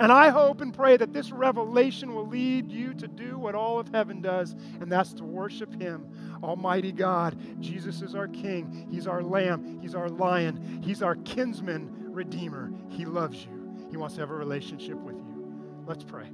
And 0.00 0.10
I 0.10 0.30
hope 0.30 0.60
and 0.60 0.74
pray 0.74 0.96
that 0.96 1.12
this 1.12 1.30
revelation 1.30 2.14
will 2.14 2.26
lead 2.26 2.70
you 2.70 2.94
to 2.94 3.06
do 3.06 3.38
what 3.38 3.54
all 3.54 3.78
of 3.78 3.88
heaven 3.88 4.20
does, 4.20 4.54
and 4.80 4.90
that's 4.90 5.12
to 5.14 5.24
worship 5.24 5.80
Him. 5.80 6.08
Almighty 6.42 6.92
God, 6.92 7.38
Jesus 7.60 8.02
is 8.02 8.14
our 8.14 8.28
King. 8.28 8.88
He's 8.90 9.06
our 9.06 9.22
Lamb. 9.22 9.78
He's 9.80 9.94
our 9.94 10.08
Lion. 10.08 10.82
He's 10.82 11.02
our 11.02 11.16
kinsman 11.16 12.12
Redeemer. 12.12 12.72
He 12.88 13.04
loves 13.04 13.44
you. 13.44 13.86
He 13.90 13.96
wants 13.96 14.16
to 14.16 14.20
have 14.20 14.30
a 14.30 14.34
relationship 14.34 14.96
with 14.96 15.16
you. 15.16 15.84
Let's 15.86 16.04
pray. 16.04 16.28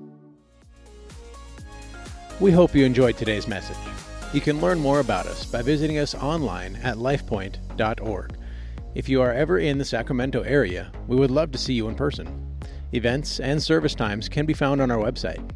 We 2.39 2.53
hope 2.53 2.75
you 2.75 2.85
enjoyed 2.85 3.19
today's 3.19 3.47
message. 3.47 3.77
You 4.33 4.41
can 4.41 4.61
learn 4.61 4.79
more 4.79 5.01
about 5.01 5.27
us 5.27 5.45
by 5.45 5.61
visiting 5.61 5.99
us 5.99 6.15
online 6.15 6.77
at 6.77 6.97
lifepoint.org. 6.97 8.37
If 8.95 9.09
you 9.09 9.23
are 9.23 9.33
ever 9.33 9.59
in 9.59 9.79
the 9.79 9.85
Sacramento 9.85 10.43
area, 10.43 10.91
we 11.07 11.17
would 11.17 11.31
love 11.31 11.51
to 11.53 11.59
see 11.59 11.75
you 11.75 11.89
in 11.89 11.95
person. 11.95 12.50
Events 12.93 13.39
and 13.39 13.63
service 13.63 13.95
times 13.95 14.29
can 14.29 14.47
be 14.47 14.53
found 14.53 14.81
on 14.81 14.91
our 14.91 14.99
website. 14.99 15.49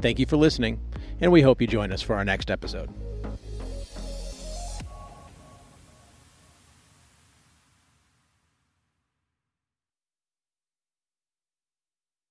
Thank 0.00 0.18
you 0.18 0.26
for 0.26 0.36
listening, 0.36 0.78
and 1.20 1.32
we 1.32 1.40
hope 1.40 1.60
you 1.60 1.66
join 1.66 1.90
us 1.90 2.02
for 2.02 2.14
our 2.16 2.24
next 2.24 2.50
episode. 2.50 2.90